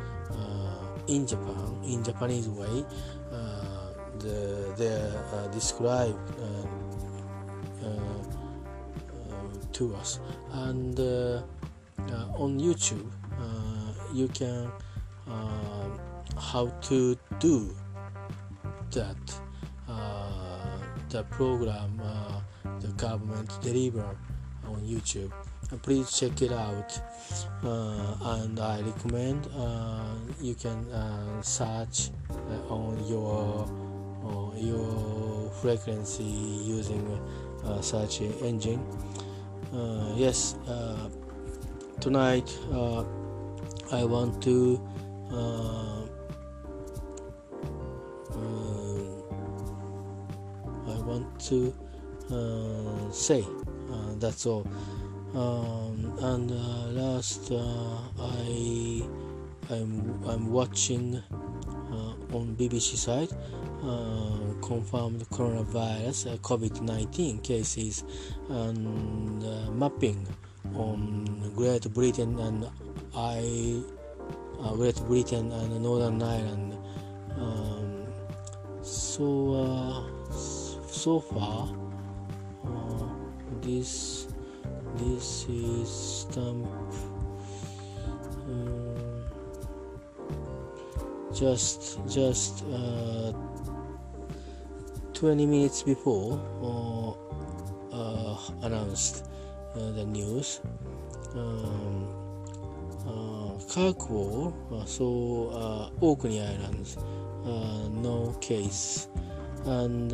[1.07, 2.85] in Japan, in Japanese way,
[3.33, 6.67] uh, the, they uh, described uh,
[9.73, 10.21] to us.
[10.53, 10.99] And
[12.39, 13.11] on YouTube,
[14.13, 14.71] you can
[16.39, 17.75] how to do
[18.93, 19.41] that
[19.89, 20.79] uh,
[21.11, 22.41] the program uh,
[22.81, 24.17] the government deliver
[24.67, 25.33] on YouTube.
[25.83, 27.01] Please check it out.
[27.65, 33.69] Uh, and I recommend uh, you can uh, search uh, on your
[34.57, 37.21] your frequency using
[37.81, 38.85] search engine.
[40.17, 40.57] Yes
[42.01, 42.49] tonight
[43.93, 44.81] I want to
[45.31, 46.05] I
[51.05, 51.75] want to
[52.31, 53.45] uh, say.
[53.91, 54.67] Uh, that's all.
[55.35, 59.03] Um, and uh, last uh, I
[59.71, 63.29] I'm, I'm watching uh, on BBC side
[64.63, 68.05] confirmed coronavirus uh, COVID-19 cases
[68.49, 70.27] and mapping
[70.75, 72.71] on Great Britain and
[73.15, 73.83] I
[74.77, 76.79] Great Britain and Northern Ireland.
[77.37, 78.07] Um,
[78.83, 80.07] so
[81.05, 81.69] so far
[83.61, 84.27] this
[84.97, 86.67] this is stamp
[88.49, 89.27] um,
[91.35, 93.33] just just uh,
[95.13, 97.11] 20 minutes before uh,
[97.95, 99.27] uh, announced
[99.77, 100.61] uh, the news.
[101.35, 102.09] Um,
[103.07, 106.97] uh, Kirkwall uh, so uh, Orkney Islands
[107.45, 109.09] uh, no case
[109.67, 110.13] and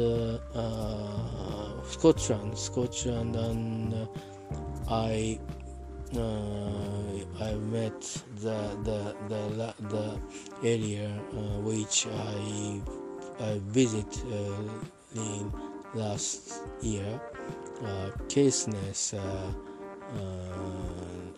[1.85, 4.09] Scotland Scotland and
[4.89, 5.39] I
[6.17, 8.01] uh, I met
[8.43, 10.21] the the the, the
[10.67, 12.81] area uh, which I
[13.39, 15.53] I visit uh, in
[15.95, 17.21] last year.
[17.83, 20.61] Uh, Caithness uh, uh,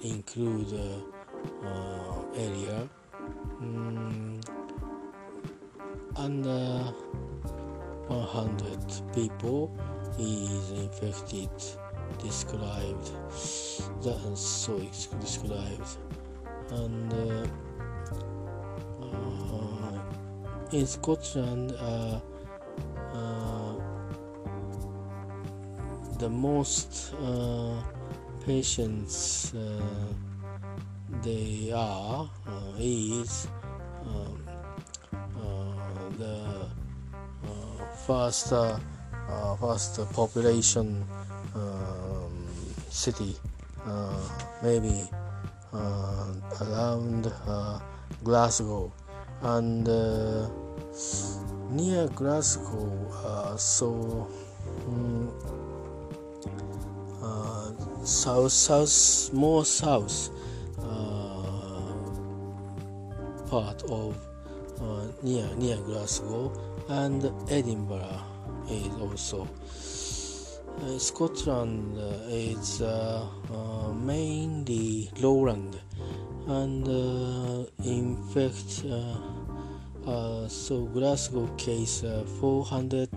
[0.03, 0.73] include
[2.35, 2.89] area
[3.61, 4.43] mm,
[6.17, 6.93] under
[8.13, 9.71] 100 people
[10.19, 11.51] is infected
[12.19, 13.11] described
[14.03, 14.79] that and so
[15.21, 15.97] described.
[16.71, 17.47] And uh,
[19.03, 20.01] uh,
[20.73, 22.21] in Scotland uh,
[23.15, 23.75] uh
[26.19, 27.83] the most uh,
[28.47, 29.83] patients uh,
[31.23, 32.31] they are
[32.79, 33.49] is
[34.07, 34.42] um,
[38.07, 38.53] first
[39.61, 41.05] first population
[42.91, 43.37] city,
[43.87, 44.29] uh,
[44.63, 45.09] maybe
[45.73, 47.81] uh, around uh,
[48.23, 48.93] Glasgow,
[49.43, 49.87] and
[51.71, 54.29] near Glasgow, so
[54.87, 55.33] um,
[58.05, 60.31] south, south, more south
[63.49, 64.17] part of
[64.81, 66.51] uh, near near Glasgow
[66.89, 68.21] and Edinburgh
[68.71, 69.49] is also
[70.81, 75.79] uh, Scotland uh, is uh, uh mainly lowland,
[76.47, 78.85] and uh, in fact,
[80.07, 82.05] uh, so Glasgow case
[82.41, 83.11] 400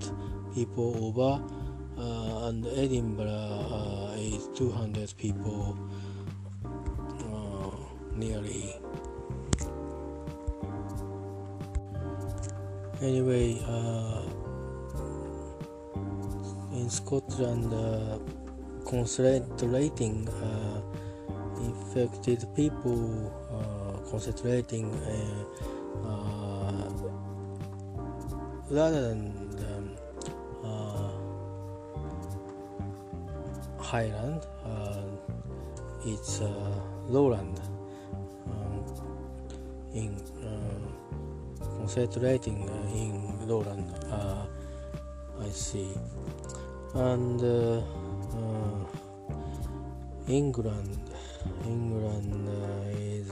[0.53, 1.41] people over,
[2.47, 5.77] and Edinburgh is 200 people
[8.15, 8.84] nearly.
[13.05, 14.23] Anyway, uh,
[16.73, 18.17] in Scotland, uh,
[18.83, 20.81] concentrating uh,
[21.61, 25.45] infected people uh, concentrating uh,
[28.71, 29.45] rather than
[33.77, 34.41] highland
[36.05, 36.41] it's
[37.07, 37.61] lowland
[38.49, 38.83] um,
[39.93, 40.17] in
[41.85, 43.85] concentrating in lowland
[45.39, 45.93] I see.
[46.95, 47.81] And uh,
[50.27, 50.97] England
[51.67, 53.29] England uh, is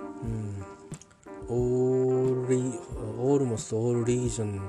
[0.00, 0.64] um,
[1.48, 2.80] all re-
[3.18, 4.60] almost all region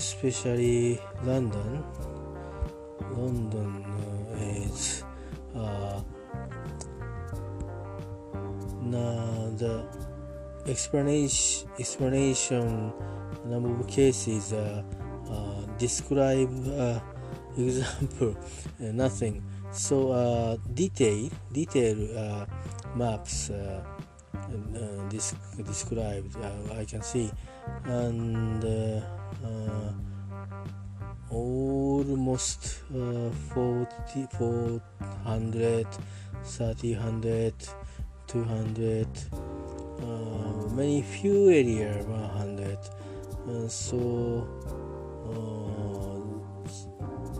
[0.00, 0.96] especially
[1.28, 1.84] London.
[3.12, 5.04] London uh, is
[5.52, 6.00] uh,
[8.80, 9.84] now the
[10.64, 12.92] explanation explanation
[13.44, 14.80] number of cases uh,
[15.28, 16.96] uh, describe uh,
[17.60, 18.32] example
[18.80, 19.44] uh, nothing.
[19.70, 20.16] So
[20.72, 22.48] detail detail
[22.96, 23.84] maps uh,
[24.74, 27.30] uh, this described uh, I can see.
[27.84, 28.64] And
[31.30, 35.86] almost uh, 40 400
[36.44, 37.54] 300
[38.26, 39.06] 200
[40.02, 40.06] uh,
[40.74, 42.78] many few area 100
[43.48, 44.46] uh, so
[45.30, 46.18] uh,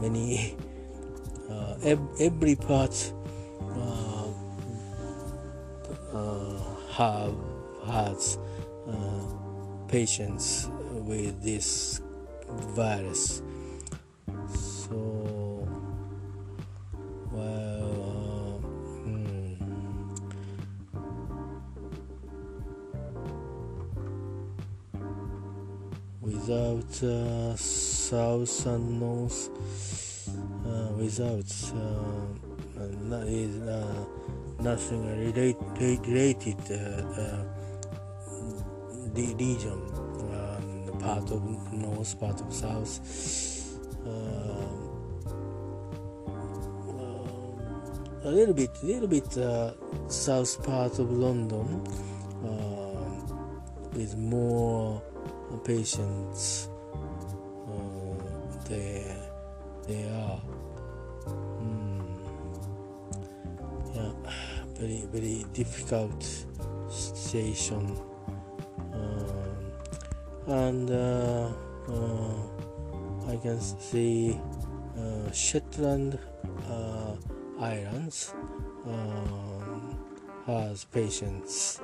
[0.00, 0.56] many
[1.50, 3.12] uh, every part
[3.76, 4.28] uh,
[6.12, 6.58] uh,
[6.92, 7.34] have
[7.86, 8.38] has
[9.88, 10.68] patients
[11.06, 12.00] with this
[12.76, 13.42] virus.
[14.48, 15.66] So,
[17.32, 18.66] well, uh,
[19.04, 19.54] hmm.
[26.20, 29.48] without uh, south and north,
[30.66, 32.40] uh, without uh,
[33.08, 34.04] not, uh,
[34.62, 36.76] nothing relate, related uh,
[37.20, 37.44] uh,
[39.38, 39.99] region
[41.00, 43.00] part of north, part of south.
[44.06, 44.90] Uh,
[48.24, 49.72] a little bit, little bit uh,
[50.08, 51.82] south part of London
[52.44, 53.00] uh,
[53.94, 55.02] with more
[55.64, 56.68] patients.
[57.66, 58.14] Uh,
[58.68, 59.16] there,
[59.88, 60.40] they are.
[61.60, 62.04] Mm,
[63.94, 64.12] yeah,
[64.74, 66.22] very, very difficult
[66.88, 67.96] situation
[70.46, 71.50] and uh,
[71.88, 72.34] uh,
[73.28, 74.38] I can see
[74.98, 76.18] uh, Shetland
[77.60, 78.34] Islands
[80.46, 81.80] has patients.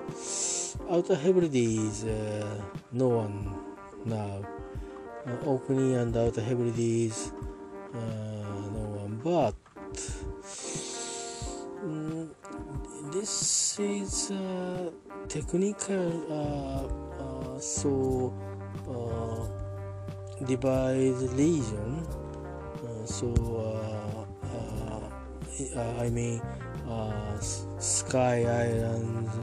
[0.91, 2.05] Outer Hebrides,
[2.93, 3.55] no one
[4.05, 4.43] now.
[5.27, 7.33] Uh, Orkney and Outer Hebrides,
[7.93, 9.21] uh, no one.
[9.25, 9.57] But
[11.85, 12.31] mm,
[13.13, 14.91] this is uh,
[15.27, 16.23] technical,
[17.59, 18.36] so uh,
[20.47, 22.07] divide region
[22.84, 23.28] uh, so
[25.76, 26.40] uh, I mean
[27.78, 29.34] Skye Islands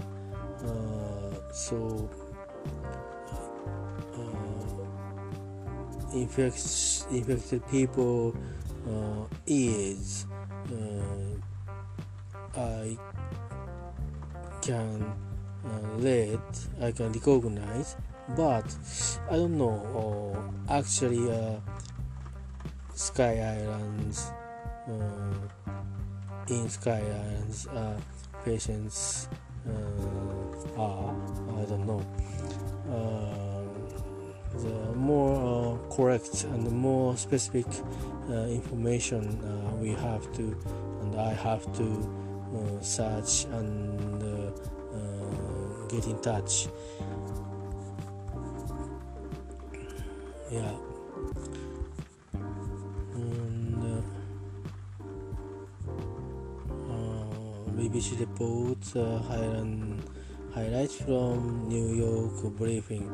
[1.54, 2.10] so
[6.14, 8.36] infect, infected people
[8.88, 10.26] uh, is
[10.72, 12.98] uh, I
[14.62, 15.14] can
[15.66, 16.40] uh, read,
[16.82, 17.96] I can recognize
[18.30, 18.66] but
[19.30, 20.36] I don't know.
[20.70, 21.60] Uh, actually, uh,
[22.96, 24.32] Skye Islands,
[24.88, 25.74] uh,
[26.50, 28.00] in Skye Islands, uh,
[28.46, 29.28] patients
[29.68, 31.16] uh, are
[31.58, 32.06] I don't know.
[32.90, 33.64] Uh,
[34.60, 37.66] the more correct and more specific
[38.30, 39.22] information
[39.82, 40.56] we have to,
[41.02, 44.14] and I have to search and
[45.90, 46.68] get in touch.
[50.54, 50.76] Yeah.
[53.16, 54.04] And
[56.90, 59.18] uh, BBC reports uh,
[60.54, 63.10] highlights from New York briefing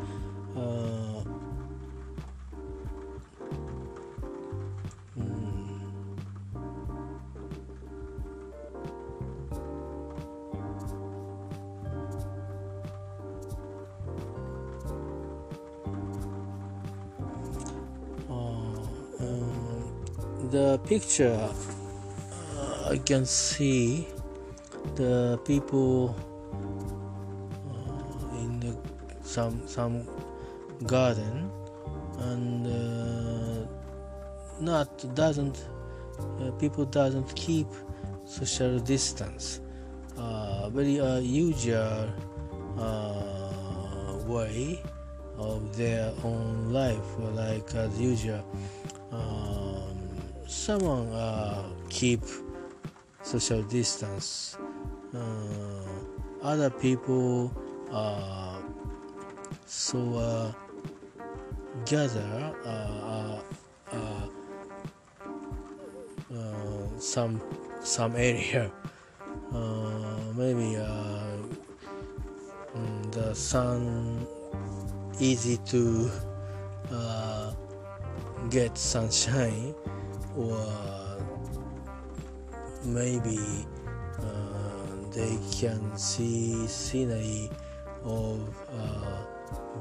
[20.51, 21.49] the picture
[22.57, 24.07] uh, I can see
[24.95, 26.15] the people
[27.69, 28.75] uh, in the,
[29.21, 30.07] some some
[30.87, 31.51] garden
[32.19, 33.67] and uh,
[34.59, 35.67] not doesn't
[36.19, 37.67] uh, people doesn't keep
[38.25, 39.61] social distance.
[40.17, 42.09] Uh, very uh, usual
[44.27, 44.79] way
[45.39, 48.43] of their own life like as usual
[50.69, 52.21] someone uh, keep
[53.23, 54.55] social distance.
[55.15, 55.81] Uh,
[56.43, 57.51] other people
[57.91, 58.61] uh,
[59.65, 60.51] so uh,
[61.87, 63.39] gather uh,
[63.91, 64.27] uh,
[66.99, 67.41] some
[67.81, 68.69] some area.
[70.37, 70.77] Maybe
[72.77, 74.27] mm, the sun
[75.19, 76.11] easy to
[78.51, 79.73] get sunshine
[80.39, 81.19] or
[82.85, 83.39] maybe
[84.19, 87.49] uh, they can see scenery
[88.05, 88.39] of
[88.73, 89.25] uh,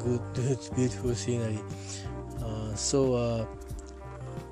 [0.00, 1.60] good, good beautiful scenery.
[2.42, 3.46] Uh, so uh,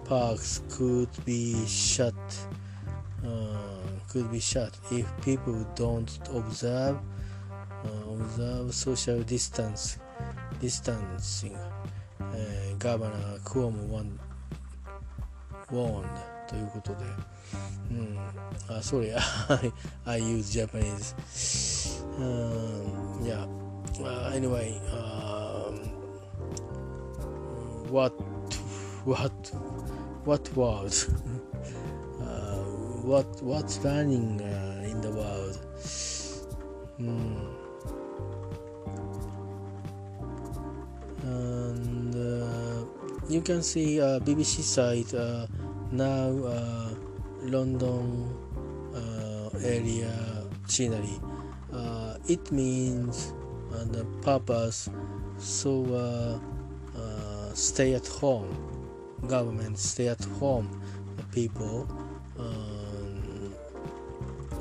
[0.04, 2.14] parks could be shut
[3.26, 6.96] uh, could be shut if people don't observe
[7.84, 9.98] uh, observe social distance
[10.60, 11.58] distancing.
[12.78, 14.25] Governor Cuomo
[15.71, 16.07] warned
[16.47, 17.05] ということで、
[17.91, 18.17] うん、
[18.67, 19.71] あ、sorry, I,
[20.05, 21.15] I use Japanese.
[22.19, 23.47] Um, yeah,
[24.03, 25.79] uh, anyway, um,
[27.89, 28.11] what,
[29.05, 29.31] what,
[30.25, 30.93] what world?
[32.21, 32.57] uh,
[33.03, 35.57] what, what's running uh, in the world?
[36.99, 37.47] Mm.
[41.23, 42.85] And uh,
[43.29, 45.47] you can see uh, BBC site uh,
[45.92, 46.94] now uh,
[47.42, 48.34] London
[48.94, 50.12] uh, area
[50.66, 51.20] scenery.
[51.72, 53.32] Uh, it means
[53.72, 54.88] and the purpose
[55.38, 56.40] so
[57.56, 58.54] stay at home
[59.28, 60.68] government stay at home
[61.32, 61.88] people
[62.38, 63.54] um,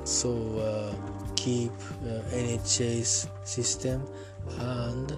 [0.05, 0.93] so uh,
[1.35, 4.01] keep uh, NHS system
[4.59, 5.11] and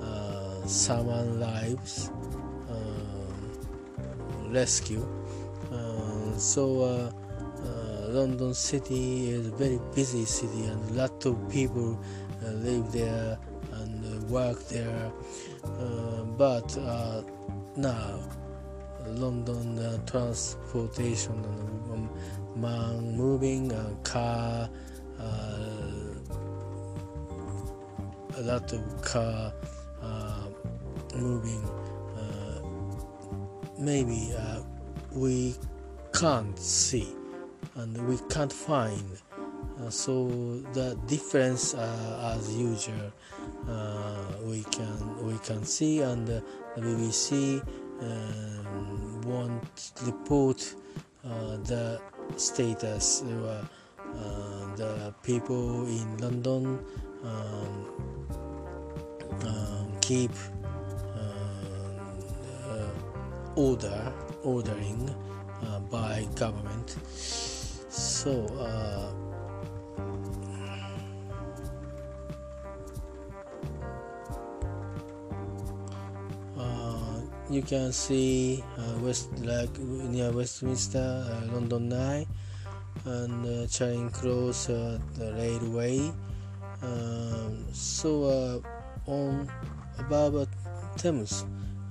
[0.00, 2.10] uh, someone lives
[4.50, 5.04] rescue
[6.44, 7.10] so uh,
[7.64, 11.98] uh, London City is a very busy city and a lot of people
[12.44, 13.38] uh, live there
[13.72, 15.10] and work there.
[16.36, 16.76] But
[17.76, 18.20] now
[19.06, 22.10] London uh, transportation and um,
[22.56, 24.68] man moving uh, car
[25.18, 25.86] uh,
[28.36, 29.52] a lot of car
[31.14, 31.64] moving.
[33.78, 34.32] Maybe
[35.12, 35.54] we
[36.14, 37.12] can't see
[37.74, 39.02] and we can't find.
[39.80, 40.28] Uh, so
[40.72, 43.12] the difference uh, as usual
[43.68, 46.42] uh, we can we can see and the
[46.76, 47.60] BBC
[48.00, 50.74] um, won't report
[51.24, 52.00] uh, the
[52.36, 53.64] status uh,
[54.76, 56.78] the people in London
[57.24, 57.86] um,
[59.44, 60.30] um, keep
[61.16, 62.22] um,
[62.70, 64.12] uh, order
[64.44, 65.12] ordering
[65.64, 66.96] uh, by government.
[67.94, 69.12] So uh,
[76.58, 82.26] uh, you can see uh, west like near Westminster uh, London Eye
[83.04, 86.12] and uh, Charing Cross uh, the railway.
[86.82, 88.62] Um, so
[89.06, 89.48] on
[89.98, 90.48] above
[90.96, 91.44] Thames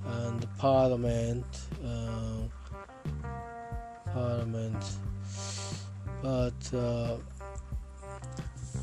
[0.05, 1.45] and Parliament
[4.13, 4.83] parliament.
[6.21, 7.17] But uh,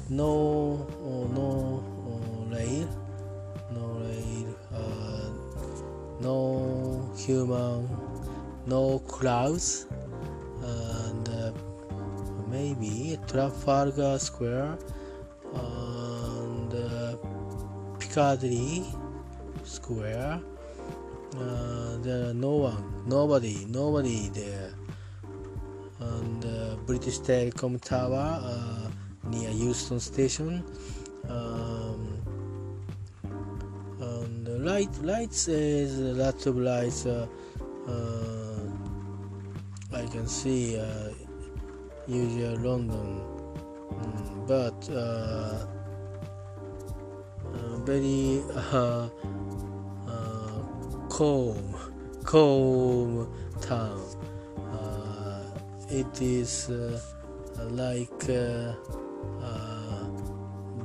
[0.09, 1.51] no oh, no
[2.11, 2.89] oh, rail
[3.73, 5.31] no rail uh,
[6.21, 7.89] no human
[8.67, 9.87] no crowds
[10.63, 11.53] and uh,
[12.49, 14.77] maybe Trafalgar Square.
[15.55, 17.17] And uh,
[17.99, 18.85] Piccadilly
[19.65, 20.41] Square.
[21.37, 24.70] Uh, there are no one nobody nobody there
[26.91, 28.91] British Telecom Tower uh,
[29.29, 30.65] near Euston Station.
[31.29, 32.21] Um,
[34.01, 37.07] and light lights is a lot of lights.
[37.07, 37.29] Uh,
[37.87, 38.67] uh
[39.93, 41.11] I can see uh,
[42.09, 43.21] usual London,
[43.93, 45.67] mm, but uh,
[47.87, 48.43] very
[51.09, 51.77] calm,
[52.25, 54.10] calm town
[55.91, 56.71] it is
[57.71, 58.27] like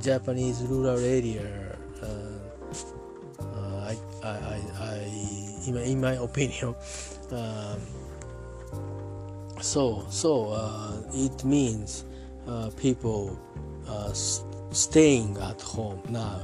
[0.00, 1.76] Japanese rural area.
[3.86, 4.96] I, I, I,
[5.66, 6.74] in my, in my opinion.
[7.30, 7.80] Um,
[9.60, 12.04] so, so uh, it means
[12.46, 13.38] uh, people
[13.88, 16.40] uh, staying at home now.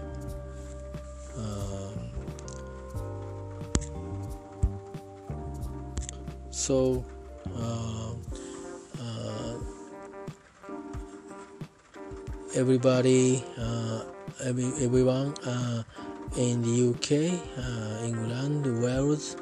[1.36, 2.10] Um,
[6.50, 7.04] so,
[12.54, 14.04] everybody, uh,
[14.44, 15.34] every, everyone
[16.36, 17.10] in the UK,
[18.04, 19.36] England, Wales,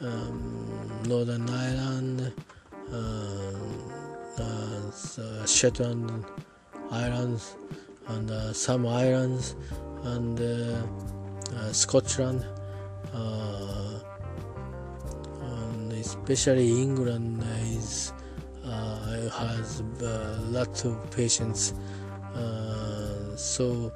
[0.00, 2.32] um, Northern Ireland,
[2.92, 3.52] uh,
[5.46, 6.24] Shetland
[6.90, 7.56] Islands
[8.08, 9.56] and uh, some islands
[10.04, 10.82] and uh,
[11.72, 12.44] Scotland
[15.42, 17.42] and especially England
[17.76, 18.12] is
[19.32, 19.82] has
[20.50, 21.72] lots of patients
[23.36, 23.92] so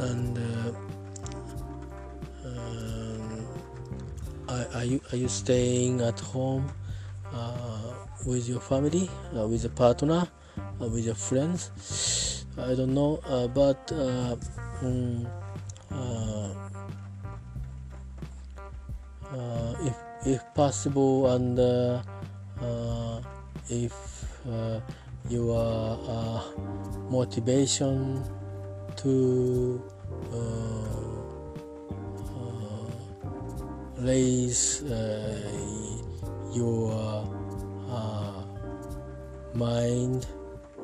[0.00, 0.38] and
[2.44, 3.46] um,
[4.48, 6.70] are, are, you are you staying at home
[7.32, 7.92] uh,
[8.26, 10.26] with your family, uh, with a partner,
[10.58, 12.44] uh, with your friends.
[12.58, 13.20] I don't know,
[13.54, 15.26] but um,
[19.80, 19.96] if
[20.26, 21.58] if possible and
[23.68, 23.94] if
[25.28, 26.42] your uh,
[27.10, 28.24] motivation
[28.96, 29.82] to
[30.32, 30.36] uh,
[32.36, 32.90] uh,
[33.98, 34.82] raise
[36.52, 37.26] your
[37.88, 38.42] uh,
[39.54, 40.26] mind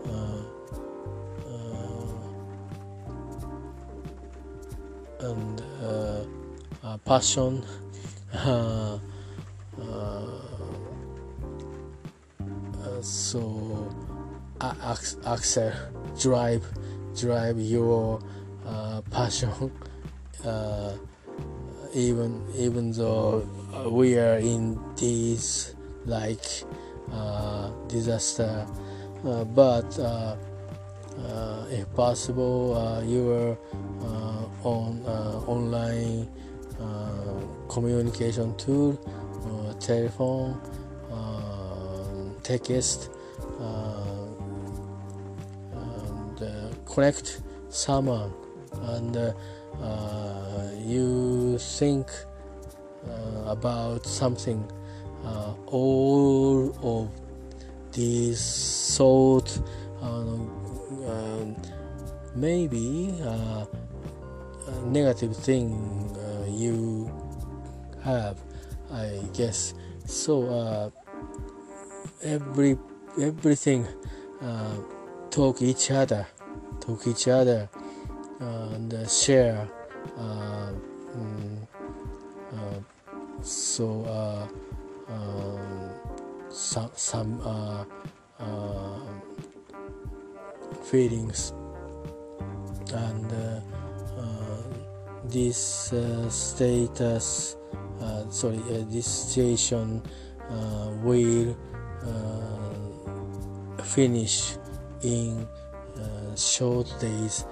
[0.07, 0.43] uh,
[1.49, 2.17] uh,
[5.21, 6.25] and uh,
[7.05, 7.65] passion
[13.03, 14.06] so
[14.61, 15.73] Axel
[16.19, 16.65] drive
[17.15, 18.21] drive your
[19.11, 19.71] passion
[21.97, 23.41] even even though
[23.91, 26.45] we are in this like
[27.13, 28.67] uh, disaster
[29.25, 30.37] uh, but uh,
[31.19, 33.57] uh if possible uh, your
[34.03, 35.01] uh, on
[35.47, 36.29] online
[37.69, 38.93] communication tool
[39.81, 40.61] telephone
[42.43, 43.11] text
[46.87, 48.33] connect someone
[48.95, 49.35] and
[50.85, 52.09] you think
[53.07, 54.65] uh, about something
[55.25, 57.11] uh, all of
[57.93, 59.59] these sort
[60.01, 61.57] um,
[62.35, 63.65] maybe uh,
[64.85, 65.73] negative thing
[66.17, 67.11] uh, you
[68.03, 68.39] have
[68.93, 69.75] I guess.
[70.07, 70.91] So uh,
[72.23, 72.79] every
[73.21, 73.87] everything
[74.41, 74.77] uh,
[75.31, 76.27] talk each other
[76.87, 77.69] talk each other
[78.41, 79.69] and share
[80.17, 81.67] mm,
[83.43, 84.49] so
[85.09, 85.91] um,
[86.51, 87.87] some some
[90.85, 91.53] feelings
[92.95, 93.63] and
[95.25, 95.93] this
[96.29, 97.57] status
[98.31, 98.59] sorry
[98.91, 100.03] this situation
[101.03, 101.57] will
[103.83, 104.57] finish
[105.03, 105.47] in
[106.39, 107.45] short days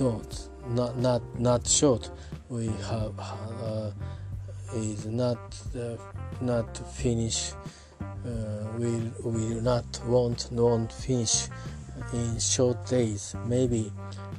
[0.00, 2.10] don't not not not short.
[2.48, 3.90] We have uh,
[4.74, 5.38] is not
[5.76, 5.96] uh,
[6.40, 7.52] not finish
[8.00, 11.48] uh, will will not want won't finish
[12.14, 13.34] in short days.
[13.46, 13.92] Maybe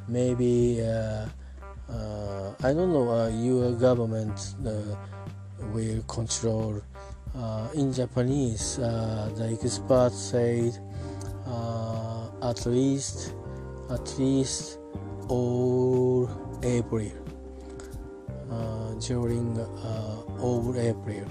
[0.08, 1.28] maybe uh,
[1.90, 4.56] uh, I don't know uh, your government
[5.74, 6.82] will control
[7.34, 10.78] Uh, in Japanese uh, the experts said
[11.48, 13.34] uh, at least
[13.90, 14.80] at least
[15.30, 16.30] all
[16.62, 17.10] April
[18.52, 21.24] uh, during uh, all April.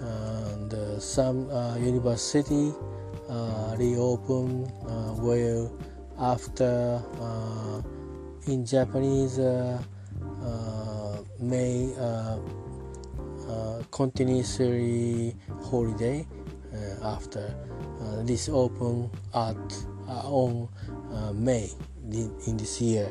[0.00, 1.50] And uh, some
[1.82, 2.72] university
[3.76, 4.70] reopen
[5.18, 5.76] well
[6.20, 7.02] after
[8.46, 9.38] in Japanese
[11.40, 11.92] May
[13.90, 15.34] continuously
[15.70, 16.26] holiday
[17.02, 17.54] after
[18.24, 19.56] this open at
[20.24, 20.68] on
[21.34, 21.70] May
[22.10, 23.10] in this year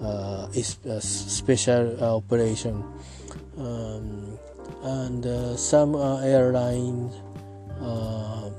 [0.00, 2.84] uh, is a special uh, operation.
[3.58, 4.38] Um,
[4.82, 7.14] and uh, some uh, airlines
[7.80, 8.50] uh,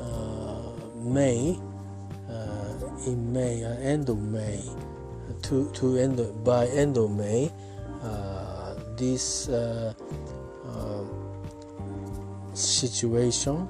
[0.00, 1.58] uh, may
[3.02, 4.62] in May end of May
[5.42, 7.50] to to end by end of May
[8.96, 9.92] this uh,
[10.66, 11.04] uh,
[12.54, 13.68] situation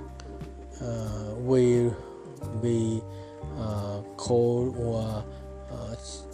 [0.81, 1.95] uh, will
[2.61, 3.03] be
[4.16, 5.25] called or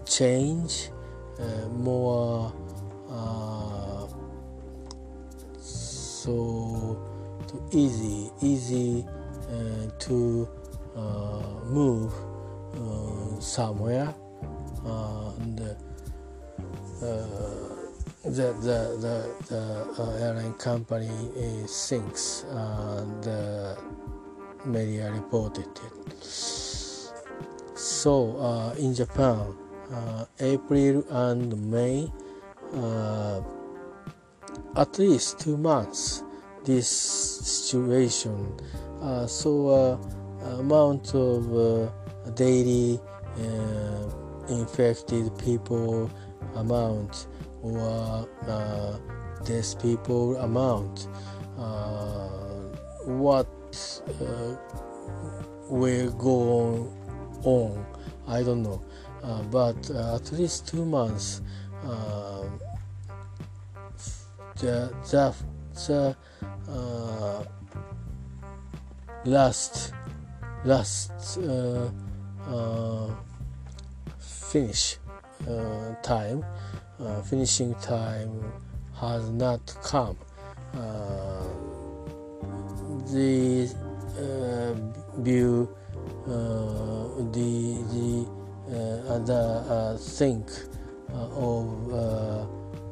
[0.05, 0.91] change
[1.71, 2.53] more
[6.29, 6.99] so
[7.73, 9.07] easy easy
[9.49, 10.49] uh, to
[10.97, 12.13] uh, move
[12.75, 14.15] uh, somewhere
[14.85, 15.77] and
[18.25, 19.17] the the the,
[19.49, 21.09] the uh, airline company
[21.67, 23.79] thinks uh, the
[24.67, 26.25] media reported it.
[27.75, 29.55] So uh, in Japan,
[29.93, 32.13] uh, April and May,
[32.75, 33.41] uh,
[34.77, 36.25] at least two months,
[36.65, 38.57] this situation.
[39.01, 40.01] Uh, so
[40.59, 41.93] amount of
[42.35, 43.01] daily
[44.49, 46.11] infected people
[46.57, 47.29] amount
[47.63, 48.97] or uh,
[49.45, 51.09] these people amount
[51.59, 52.29] uh,
[53.05, 53.49] what
[54.21, 54.55] uh,
[55.69, 56.91] will go
[57.45, 57.85] on
[58.27, 58.83] I don't know.
[59.23, 61.43] Uh, but uh, at least two months
[61.85, 62.45] uh,
[64.57, 66.17] the the,
[66.65, 67.47] the
[69.25, 69.93] last
[70.65, 71.39] last
[74.19, 74.99] finish
[76.03, 76.45] time
[77.01, 78.53] uh, finishing time
[79.01, 80.17] has not come.
[80.75, 81.45] Uh,
[83.13, 83.73] the
[84.19, 84.75] uh,
[85.23, 85.69] view,
[86.27, 86.31] uh,
[87.31, 88.27] the the
[88.69, 90.51] uh, the think
[91.11, 91.67] of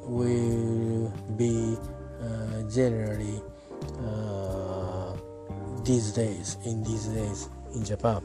[0.08, 1.76] will be
[2.70, 3.42] generally
[5.84, 8.22] these days in these days in Japan.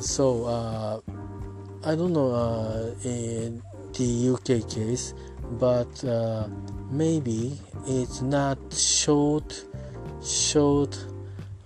[0.00, 1.02] So
[1.82, 2.94] I don't know.
[3.04, 3.62] In,
[3.94, 5.14] the UK case,
[5.58, 6.46] but uh,
[6.90, 9.64] maybe it's not short,
[10.22, 10.96] short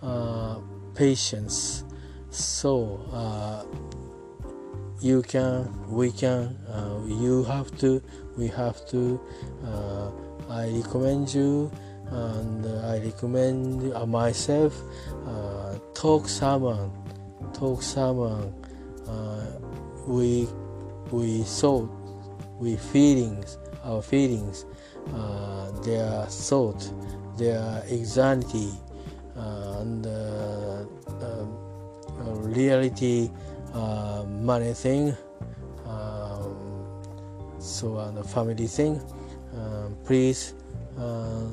[0.02, 0.58] uh,
[0.94, 1.84] patience.
[2.30, 3.64] So uh,
[5.00, 8.02] you can, we can, uh, you have to,
[8.36, 9.20] we have to.
[9.64, 10.10] Uh,
[10.50, 11.70] I recommend you,
[12.10, 14.74] and I recommend myself.
[15.94, 16.90] talk someone,
[17.52, 18.52] talk someone.
[20.06, 20.48] We
[21.10, 21.86] we saw
[22.58, 24.64] we feelings, our feelings,
[25.14, 26.90] uh, their thought,
[27.36, 28.70] their anxiety,
[29.36, 30.84] uh, and uh,
[31.20, 31.58] um,
[32.42, 33.30] reality,
[33.74, 35.16] uh, money thing,
[35.86, 37.02] um,
[37.58, 39.00] so on the family thing.
[39.56, 40.54] Um, please
[40.98, 41.46] uh,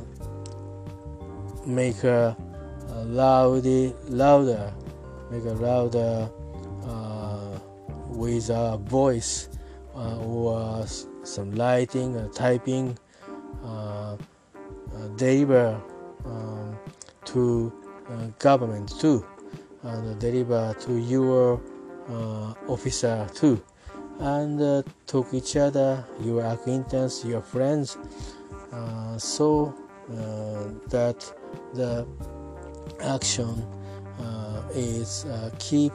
[1.65, 2.35] make a,
[2.89, 4.73] a loudy, louder,
[5.31, 6.29] make a louder
[8.21, 9.49] with a voice
[9.95, 10.85] uh, or
[11.23, 12.95] some lighting, uh, typing,
[13.65, 14.15] uh,
[15.15, 15.81] deliver
[16.25, 16.77] um,
[17.25, 17.73] to
[18.37, 19.25] government too,
[19.81, 21.59] and deliver to your
[22.67, 23.59] officer too
[24.19, 27.97] and uh, talk each other, your acquaintance, your friends,
[28.71, 29.73] uh, so
[30.11, 31.19] uh, that
[31.73, 32.05] the
[33.01, 33.65] action
[34.73, 35.25] is
[35.59, 35.91] keep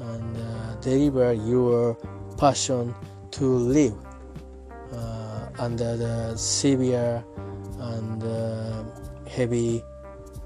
[0.00, 1.96] and deliver your
[2.36, 2.94] passion
[3.30, 3.94] to live
[4.92, 7.22] uh, under the severe
[7.78, 8.82] and uh,
[9.28, 9.82] heavy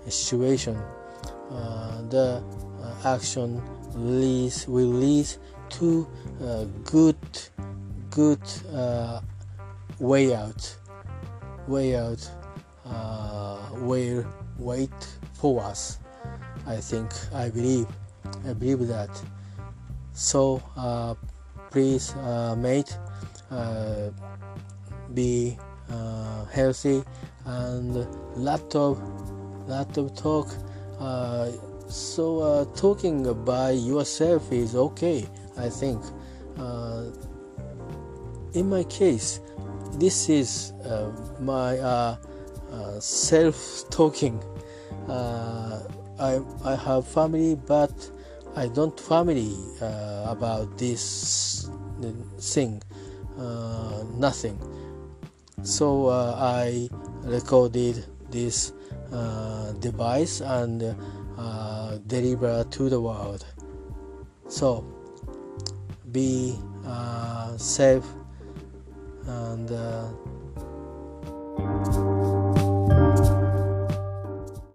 [0.09, 0.77] situation.
[1.51, 2.43] Uh, the
[3.05, 3.63] action
[3.95, 5.29] leads will lead
[5.71, 6.07] to
[6.43, 7.17] a good
[8.11, 8.41] good
[8.73, 9.21] uh,
[9.99, 10.77] way out
[11.67, 12.31] way out
[12.87, 14.25] uh, will
[14.59, 14.91] wait
[15.33, 15.99] for us
[16.67, 17.87] i think i believe
[18.47, 19.11] i believe that
[20.15, 21.15] so uh,
[21.71, 22.97] please uh, mate
[23.51, 24.11] uh,
[25.13, 25.59] be
[25.91, 27.03] uh, healthy
[27.45, 28.07] and
[28.37, 29.01] lot of
[30.15, 30.49] talk
[31.01, 31.51] uh,
[31.89, 35.27] so uh, talking by yourself is okay
[35.59, 36.03] i think.
[36.59, 37.11] Uh,
[38.53, 39.41] in my case
[39.95, 40.73] this is
[41.41, 42.17] my
[43.01, 44.41] self talking
[45.09, 47.91] I, I have family but
[48.57, 51.69] I don't family uh, about this
[52.39, 52.83] thing,
[53.39, 54.59] uh, nothing.
[55.63, 56.89] So uh, I
[57.25, 58.73] recorded this
[59.13, 60.95] uh, device and
[61.37, 63.45] uh, deliver to the world.
[64.49, 64.85] So
[66.13, 68.05] be uh, safe
[69.27, 69.71] and